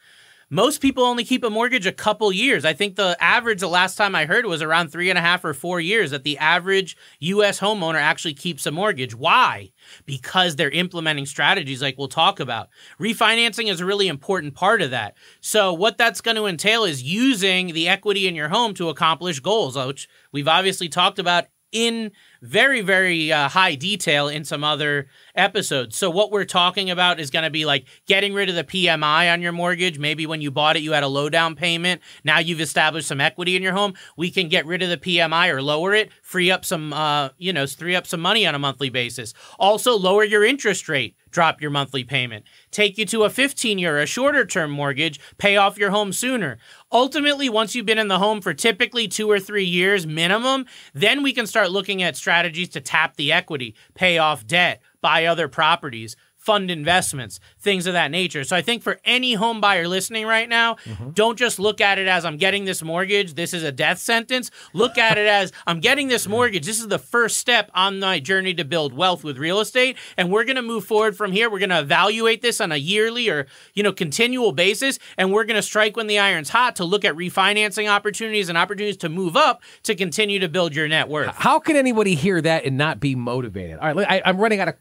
most 0.49 0.81
people 0.81 1.03
only 1.03 1.25
keep 1.25 1.43
a 1.43 1.51
mortgage 1.51 1.87
a 1.87 1.93
couple 1.93 2.33
years. 2.33 2.65
I 2.65 2.73
think 2.73 2.95
the 2.95 3.17
average, 3.21 3.61
the 3.61 3.69
last 3.69 3.97
time 3.97 4.15
I 4.15 4.27
heard, 4.27 4.47
was 4.47 4.63
around 4.63 4.91
three 4.91 5.11
and 5.11 5.19
a 5.19 5.23
half 5.23 5.45
or 5.45 5.53
four 5.53 5.81
years 5.81 6.13
that 6.13 6.23
the 6.23 6.39
average 6.39 6.97
U.S. 7.19 7.59
homeowner 7.59 8.01
actually 8.01 8.35
keeps 8.35 8.65
a 8.65 8.71
mortgage. 8.71 9.15
Why? 9.15 9.73
Because 10.05 10.55
they're 10.55 10.71
implementing 10.71 11.27
strategies 11.27 11.83
like 11.83 11.99
we'll 11.99 12.07
talk 12.07 12.39
about. 12.39 12.69
Refinancing 13.01 13.69
is 13.69 13.81
a 13.81 13.87
really 13.87 14.07
important 14.07 14.55
part 14.55 14.83
of 14.83 14.93
that. 14.93 15.17
So, 15.41 15.73
what 15.73 15.99
that's 15.99 16.21
going 16.21 16.37
to 16.37 16.47
entail 16.47 16.85
is 16.85 17.03
using 17.03 17.73
the 17.73 17.89
equity 17.89 18.29
in 18.29 18.37
your 18.37 18.49
home 18.49 18.73
to 18.75 18.89
accomplish 18.89 19.41
goals, 19.41 19.77
which 19.77 20.09
we've 20.31 20.49
obviously 20.49 20.89
talked 20.89 21.19
about 21.19 21.47
in 21.73 22.13
very, 22.43 22.81
very 22.81 23.33
uh, 23.33 23.49
high 23.49 23.75
detail 23.75 24.29
in 24.29 24.45
some 24.45 24.65
other 24.65 25.09
episodes. 25.35 25.97
So, 25.97 26.11
what 26.11 26.31
we're 26.31 26.45
talking 26.45 26.91
about 26.91 27.21
is 27.21 27.31
going 27.31 27.45
to 27.45 27.51
be 27.51 27.65
like 27.65 27.87
getting 28.07 28.35
rid 28.35 28.49
of 28.49 28.55
the 28.55 28.65
PMI 28.65 29.33
on 29.33 29.43
your 29.43 29.53
mortgage. 29.53 29.99
Maybe 29.99 30.27
when 30.27 30.41
you 30.41 30.51
bought 30.51 30.77
it, 30.77 30.83
you 30.83 30.93
had 30.93 31.03
a 31.03 31.09
low 31.09 31.29
down 31.29 31.55
payment. 31.55 32.01
Now 32.25 32.39
you've 32.39 32.61
established 32.61 33.09
some 33.09 33.21
equity 33.21 33.57
in 33.57 33.63
your 33.63 33.73
home. 33.73 33.95
We 34.17 34.31
can 34.31 34.49
get 34.49 34.67
rid 34.67 34.83
of 34.83 34.89
the 34.89 34.97
PMI 34.97 35.53
or 35.53 35.63
lower 35.63 35.95
it, 35.95 36.11
free 36.23 36.51
up 36.51 36.65
some, 36.65 36.93
uh, 36.93 37.31
you 37.39 37.53
know, 37.53 37.67
free 37.67 37.97
up 37.97 38.07
some 38.07 38.21
money 38.21 38.47
on 38.47 38.55
a 38.55 38.59
monthly 38.59 38.91
basis. 38.91 39.35
Also, 39.59 39.97
lower 39.97 40.25
your 40.25 40.45
interest 40.45 40.89
rate 40.89 41.17
drop 41.37 41.61
your 41.61 41.71
monthly 41.71 42.03
payment, 42.03 42.47
take 42.71 42.97
you 42.97 43.05
to 43.05 43.25
a 43.25 43.29
15 43.29 43.79
year, 43.79 43.99
a 43.99 44.07
shorter 44.07 44.47
term 44.47 44.71
mortgage, 44.71 45.21
pay 45.37 45.59
off 45.59 45.77
your 45.77 45.91
home 45.91 46.11
sooner. 46.11 46.57
Ultimately, 46.97 47.51
once 47.51 47.75
you've 47.75 47.85
been 47.85 47.99
in 47.99 48.09
the 48.09 48.19
home 48.19 48.41
for 48.41 48.55
typically 48.55 49.07
two 49.07 49.31
or 49.31 49.39
three 49.39 49.67
years 49.67 50.07
minimum, 50.07 50.65
then 50.95 51.23
we 51.23 51.35
can 51.35 51.47
start 51.47 51.71
looking 51.71 52.03
at 52.03 52.17
strategies 52.17 52.71
to 52.71 52.81
tap 52.81 53.17
the 53.17 53.33
equity, 53.33 53.75
pay 53.93 54.17
off 54.17 54.47
debt, 54.47 54.81
buy 55.03 55.27
other 55.27 55.47
properties, 55.47 56.17
fund 56.47 56.71
investments, 56.71 57.41
things 57.59 57.89
of 57.89 57.95
that 57.95 58.13
nature. 58.13 58.45
So 58.45 58.55
I 58.55 58.63
think 58.63 58.85
for 58.85 59.01
any 59.05 59.35
home 59.35 59.61
buyer 59.61 59.89
listening 59.89 60.27
right 60.27 60.49
now, 60.49 60.75
mm-hmm. 60.85 61.11
don't 61.11 61.37
just 61.37 61.59
look 61.59 61.81
at 61.81 61.99
it 61.99 62.07
as 62.07 62.25
I'm 62.25 62.37
getting 62.37 62.65
this 62.65 62.85
mortgage, 62.85 63.35
this 63.35 63.53
is 63.53 63.65
a 63.65 63.73
death 63.73 63.99
sentence. 63.99 64.53
Look 64.73 64.97
at 64.97 65.19
it 65.19 65.27
as 65.27 65.53
I'm 65.67 65.81
getting 65.81 66.07
this 66.07 66.29
mortgage. 66.29 66.65
This 66.65 66.79
is 66.79 66.87
the 66.87 67.01
first 67.01 67.39
step 67.39 67.69
on 67.75 67.99
my 67.99 68.21
journey 68.21 68.55
to 68.55 68.65
build 68.65 68.93
wealth 68.93 69.25
with 69.25 69.39
real 69.39 69.59
estate 69.59 69.97
and 70.17 70.31
we're 70.31 70.45
going 70.45 70.55
to 70.55 70.63
move 70.63 70.85
forward 70.85 71.17
from 71.17 71.33
here. 71.33 71.51
We're 71.51 71.59
going 71.59 71.71
to 71.71 71.81
evaluate 71.81 72.43
this 72.43 72.61
on 72.61 72.71
a 72.71 72.77
yearly 72.77 73.29
or, 73.29 73.49
you 73.75 73.83
know, 73.83 73.93
continual 73.93 74.53
basis 74.53 75.01
and 75.19 75.33
we're 75.33 75.45
going 75.45 75.57
to 75.57 75.63
strike 75.63 75.97
when 75.97 76.07
the 76.07 76.21
iron's 76.21 76.51
hot 76.51 76.77
to 76.77 76.85
look 76.85 77.05
at 77.05 77.17
refinancing 77.17 77.91
opportunities 77.91 78.49
and 78.49 78.57
opportunities 78.57 78.99
to 78.99 79.09
move 79.09 79.37
up 79.37 79.65
to 79.83 79.97
continue 79.97 80.39
to 80.39 80.49
build 80.49 80.77
your 80.77 80.87
net 80.87 81.09
worth. 81.09 81.35
How 81.35 81.59
can 81.59 81.75
anybody 81.75 82.15
hear 82.15 82.41
that 82.41 82.65
and 82.65 82.79
not 82.79 83.01
be 83.01 83.17
motivated? 83.17 83.81
All 83.81 83.93
right, 83.93 84.07
I, 84.09 84.23
I'm 84.25 84.39
running 84.39 84.61
out 84.61 84.69
of 84.69 84.77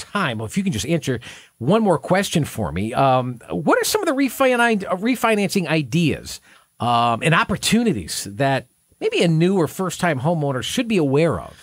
time. 0.00 0.40
If 0.40 0.56
you 0.56 0.64
can 0.64 0.72
just 0.72 0.86
answer 0.86 1.20
one 1.58 1.82
more 1.82 1.98
question 1.98 2.44
for 2.44 2.72
me, 2.72 2.92
um, 2.94 3.38
what 3.50 3.80
are 3.80 3.84
some 3.84 4.02
of 4.02 4.06
the 4.06 4.12
refinancing 4.14 5.66
ideas 5.66 6.40
um, 6.80 7.22
and 7.22 7.34
opportunities 7.34 8.26
that 8.30 8.66
maybe 9.00 9.22
a 9.22 9.28
new 9.28 9.56
or 9.56 9.68
first 9.68 10.00
time 10.00 10.20
homeowner 10.20 10.62
should 10.62 10.88
be 10.88 10.96
aware 10.96 11.40
of? 11.40 11.56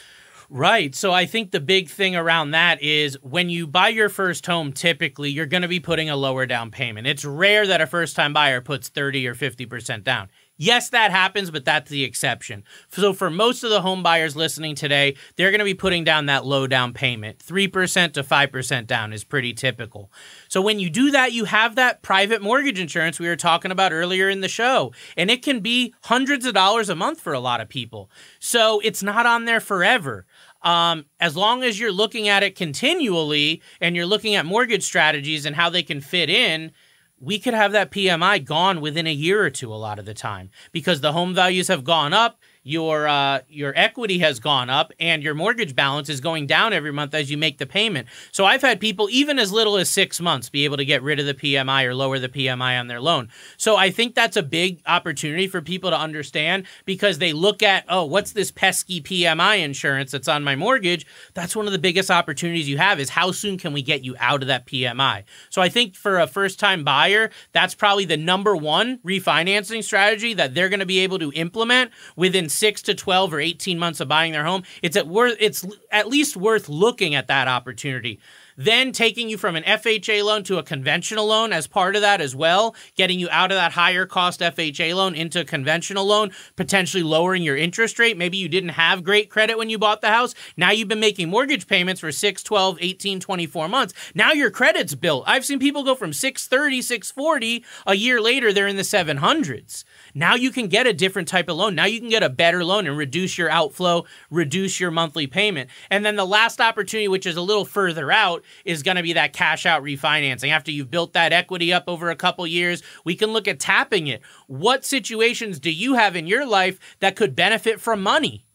Right. 0.50 0.96
So 0.96 1.12
I 1.12 1.26
think 1.26 1.52
the 1.52 1.60
big 1.60 1.90
thing 1.90 2.16
around 2.16 2.52
that 2.52 2.82
is 2.82 3.18
when 3.22 3.50
you 3.50 3.68
buy 3.68 3.90
your 3.90 4.08
first 4.08 4.46
home, 4.46 4.72
typically 4.72 5.30
you're 5.30 5.46
going 5.46 5.64
to 5.64 5.68
be 5.68 5.82
putting 5.82 6.10
a 6.10 6.16
lower 6.16 6.46
down 6.46 6.72
payment. 6.72 7.06
It's 7.06 7.26
rare 7.26 7.68
that 7.68 7.82
a 7.82 7.88
first 7.88 8.16
time 8.16 8.32
buyer 8.32 8.62
puts 8.62 8.88
30 8.88 9.28
or 9.28 9.36
50% 9.36 10.04
down. 10.04 10.30
Yes, 10.58 10.90
that 10.90 11.12
happens, 11.12 11.52
but 11.52 11.66
that's 11.66 11.90
the 11.90 12.04
exception. 12.04 12.64
So 12.90 13.14
for 13.14 13.30
most 13.30 13.64
of 13.64 13.70
the 13.70 13.82
home 13.82 14.02
buyers 14.02 14.36
listening 14.36 14.74
today, 14.74 15.16
they're 15.36 15.52
going 15.52 15.60
to 15.60 15.66
be 15.66 15.76
putting 15.76 16.04
down 16.04 16.26
that 16.26 16.46
low 16.46 16.66
down 16.66 16.94
payment. 16.94 17.38
3% 17.38 18.14
to 18.14 18.24
5% 18.24 18.88
down 18.88 19.14
is 19.14 19.24
pretty 19.24 19.54
typical. 19.54 20.12
So 20.48 20.60
when 20.60 20.80
you 20.80 20.90
do 20.90 21.12
that, 21.12 21.32
you 21.32 21.46
have 21.46 21.76
that 21.76 22.02
private 22.02 22.42
mortgage 22.42 22.80
insurance 22.80 23.20
we 23.20 23.28
were 23.28 23.36
talking 23.36 23.72
about 23.72 23.94
earlier 23.94 24.30
in 24.30 24.42
the 24.42 24.48
show, 24.48 24.94
and 25.16 25.30
it 25.30 25.44
can 25.44 25.60
be 25.60 25.94
hundreds 26.04 26.46
of 26.46 26.56
dollars 26.56 26.90
a 26.90 26.96
month 26.96 27.22
for 27.22 27.34
a 27.34 27.40
lot 27.40 27.62
of 27.62 27.70
people. 27.70 28.10
So 28.40 28.80
it's 28.80 29.04
not 29.04 29.28
on 29.28 29.46
there 29.46 29.60
forever. 29.60 30.26
Um, 30.64 31.06
as 31.20 31.38
long 31.38 31.64
as 31.64 31.80
you're 31.80 31.92
looking 31.92 32.28
at 32.28 32.42
it 32.42 32.56
continually 32.56 33.62
and 33.80 33.96
you're 33.96 34.08
looking 34.08 34.34
at 34.34 34.46
mortgage 34.46 34.84
strategies 34.84 35.46
and 35.46 35.56
how 35.56 35.70
they 35.70 35.84
can 35.84 36.02
fit 36.02 36.32
in, 36.32 36.72
we 37.20 37.40
could 37.40 37.54
have 37.54 37.72
that 37.72 37.92
PMI 37.92 38.44
gone 38.44 38.82
within 38.82 39.08
a 39.08 39.14
year 39.14 39.44
or 39.44 39.50
two 39.50 39.74
a 39.74 39.76
lot 39.76 40.00
of 40.00 40.06
the 40.06 40.14
time 40.14 40.50
because 40.72 41.02
the 41.02 41.14
home 41.14 41.34
values 41.34 41.68
have 41.68 41.84
gone 41.84 42.14
up 42.14 42.40
your 42.68 43.08
uh, 43.08 43.40
your 43.48 43.72
equity 43.78 44.20
has 44.20 44.42
gone 44.42 44.70
up 44.70 44.92
and 45.00 45.24
your 45.24 45.34
mortgage 45.34 45.74
balance 45.74 46.10
is 46.10 46.20
going 46.20 46.46
down 46.46 46.74
every 46.74 46.92
month 46.92 47.14
as 47.14 47.32
you 47.32 47.38
make 47.38 47.60
the 47.60 47.66
payment. 47.66 48.08
So 48.34 48.46
I've 48.46 48.62
had 48.62 48.82
people 48.82 49.08
even 49.10 49.40
as 49.40 49.54
little 49.54 49.78
as 49.78 49.90
six 49.90 50.20
months 50.20 50.50
be 50.50 50.66
able 50.66 50.76
to 50.76 50.84
get 50.84 51.02
rid 51.02 51.18
of 51.20 51.26
the 51.26 51.34
PMI 51.34 51.86
or 51.86 51.96
lower 51.96 52.20
the 52.20 52.28
PMI 52.28 52.78
on 52.78 52.88
their 52.88 53.00
loan. 53.00 53.30
So 53.56 53.78
I 53.78 53.90
think 53.90 54.16
that's 54.16 54.36
a 54.36 54.44
big 54.44 54.82
opportunity 54.86 55.48
for 55.48 55.62
people 55.62 55.92
to 55.92 55.98
understand 55.98 56.66
because 56.84 57.20
they 57.20 57.32
look 57.32 57.64
at 57.64 57.86
oh 57.88 58.04
what's 58.04 58.34
this 58.34 58.52
pesky 58.52 59.02
PMI 59.02 59.60
insurance 59.64 60.12
that's 60.12 60.28
on 60.28 60.44
my 60.44 60.58
mortgage? 60.58 61.06
That's 61.36 61.56
one 61.56 61.68
of 61.68 61.72
the 61.72 61.80
biggest 61.80 62.12
opportunities 62.12 62.68
you 62.68 62.78
have 62.78 63.00
is 63.00 63.10
how 63.10 63.32
soon 63.32 63.58
can 63.58 63.72
we 63.72 63.82
get 63.82 64.04
you 64.04 64.16
out 64.20 64.42
of 64.42 64.50
that 64.50 64.66
PMI? 64.66 65.24
So 65.50 65.62
I 65.62 65.70
think 65.70 65.96
for 65.96 66.20
a 66.20 66.28
first 66.28 66.60
time 66.60 66.84
buyer, 66.84 67.32
that's 67.54 67.76
probably 67.76 68.04
the 68.04 68.18
number 68.18 68.58
one 68.58 68.98
refinancing 69.06 69.86
strategy 69.86 70.34
that 70.34 70.54
they're 70.54 70.70
going 70.70 70.82
to 70.82 70.86
be 70.86 71.00
able 71.00 71.20
to 71.20 71.32
implement 71.32 71.92
within 72.18 72.50
six 72.58 72.82
to 72.84 72.96
12 72.96 73.34
or 73.34 73.40
18 73.40 73.80
months 73.80 74.00
of 74.00 74.08
buying 74.08 74.32
their 74.32 74.46
home, 74.46 74.64
it's 74.82 74.98
at 74.98 75.08
worth 75.08 75.38
it's 75.40 75.66
at 75.92 76.08
least 76.08 76.36
worth 76.36 76.68
looking 76.70 77.16
at 77.16 77.28
that 77.28 77.48
opportunity 77.48 78.20
then 78.58 78.92
taking 78.92 79.30
you 79.30 79.38
from 79.38 79.56
an 79.56 79.64
FHA 79.64 80.24
loan 80.24 80.44
to 80.44 80.58
a 80.58 80.64
conventional 80.64 81.28
loan 81.28 81.54
as 81.54 81.68
part 81.68 81.96
of 81.96 82.02
that 82.02 82.20
as 82.20 82.36
well, 82.36 82.76
getting 82.96 83.20
you 83.20 83.30
out 83.32 83.52
of 83.52 83.56
that 83.56 83.74
higher 83.74 84.06
cost 84.06 84.42
FHA 84.42 84.96
loan 84.96 85.16
into 85.16 85.42
a 85.42 85.46
conventional 85.46 86.06
loan, 86.06 86.32
potentially 86.56 87.04
lowering 87.04 87.44
your 87.44 87.56
interest 87.56 88.00
rate. 88.00 88.18
Maybe 88.18 88.38
you 88.38 88.50
didn't 88.50 88.70
have 88.70 89.04
great 89.04 89.30
credit 89.30 89.58
when 89.58 89.70
you 89.70 89.78
bought 89.78 90.02
the 90.02 90.08
house. 90.08 90.34
Now 90.58 90.72
you've 90.72 90.88
been 90.88 91.00
making 91.00 91.30
mortgage 91.30 91.68
payments 91.68 92.02
for 92.02 92.12
6, 92.12 92.44
12, 92.44 92.78
18, 92.82 93.20
24 93.20 93.68
months. 93.68 93.94
Now 94.16 94.32
your 94.32 94.50
credit's 94.50 94.96
built. 94.96 95.24
I've 95.28 95.46
seen 95.46 95.60
people 95.60 95.84
go 95.84 95.96
from 95.96 96.12
630, 96.12 96.82
640, 96.82 97.64
a 97.86 97.96
year 97.96 98.20
later 98.20 98.52
they're 98.52 98.68
in 98.68 98.76
the 98.76 98.82
700s. 98.82 99.84
Now 100.16 100.34
you 100.34 100.52
can 100.52 100.68
get 100.68 100.88
a 100.88 100.94
different 100.94 101.28
type 101.28 101.48
of 101.48 101.58
loan. 101.58 101.76
Now 101.76 101.86
you 101.86 102.00
can 102.00 102.10
get 102.10 102.24
a 102.24 102.30
better 102.30 102.66
loan 102.66 102.88
and 102.88 102.98
reduce 102.98 103.38
your 103.38 103.52
outflow, 103.52 104.06
reduce 104.32 104.80
your 104.80 104.90
monthly 104.90 105.28
payment. 105.28 105.70
And 105.92 106.04
then 106.04 106.16
the 106.16 106.26
last 106.26 106.60
opportunity, 106.60 107.08
which 107.08 107.28
is 107.28 107.38
a 107.38 107.42
little 107.42 107.66
further 107.66 108.12
out, 108.12 108.44
is 108.66 108.84
going 108.84 108.98
to 108.98 109.04
be 109.04 109.14
that 109.14 109.34
cash 109.34 109.66
out 109.66 109.84
refinancing. 109.84 110.50
After 110.50 110.72
you've 110.72 110.92
built 110.92 111.14
that 111.14 111.34
equity 111.34 111.74
up 111.74 111.86
over 111.88 112.10
a 112.10 112.16
couple 112.16 112.46
years, 112.48 112.84
we 113.04 113.16
can 113.16 113.32
look 113.32 113.48
at 113.48 113.60
tapping 113.60 114.08
it. 114.08 114.22
What 114.48 114.86
situations 114.86 115.60
do 115.60 115.72
you 115.72 115.96
have 115.96 116.16
in 116.16 116.28
your 116.28 116.46
life 116.46 116.80
that 117.00 117.16
could 117.16 117.36
benefit 117.36 117.80
from 117.80 118.02
money? 118.02 118.48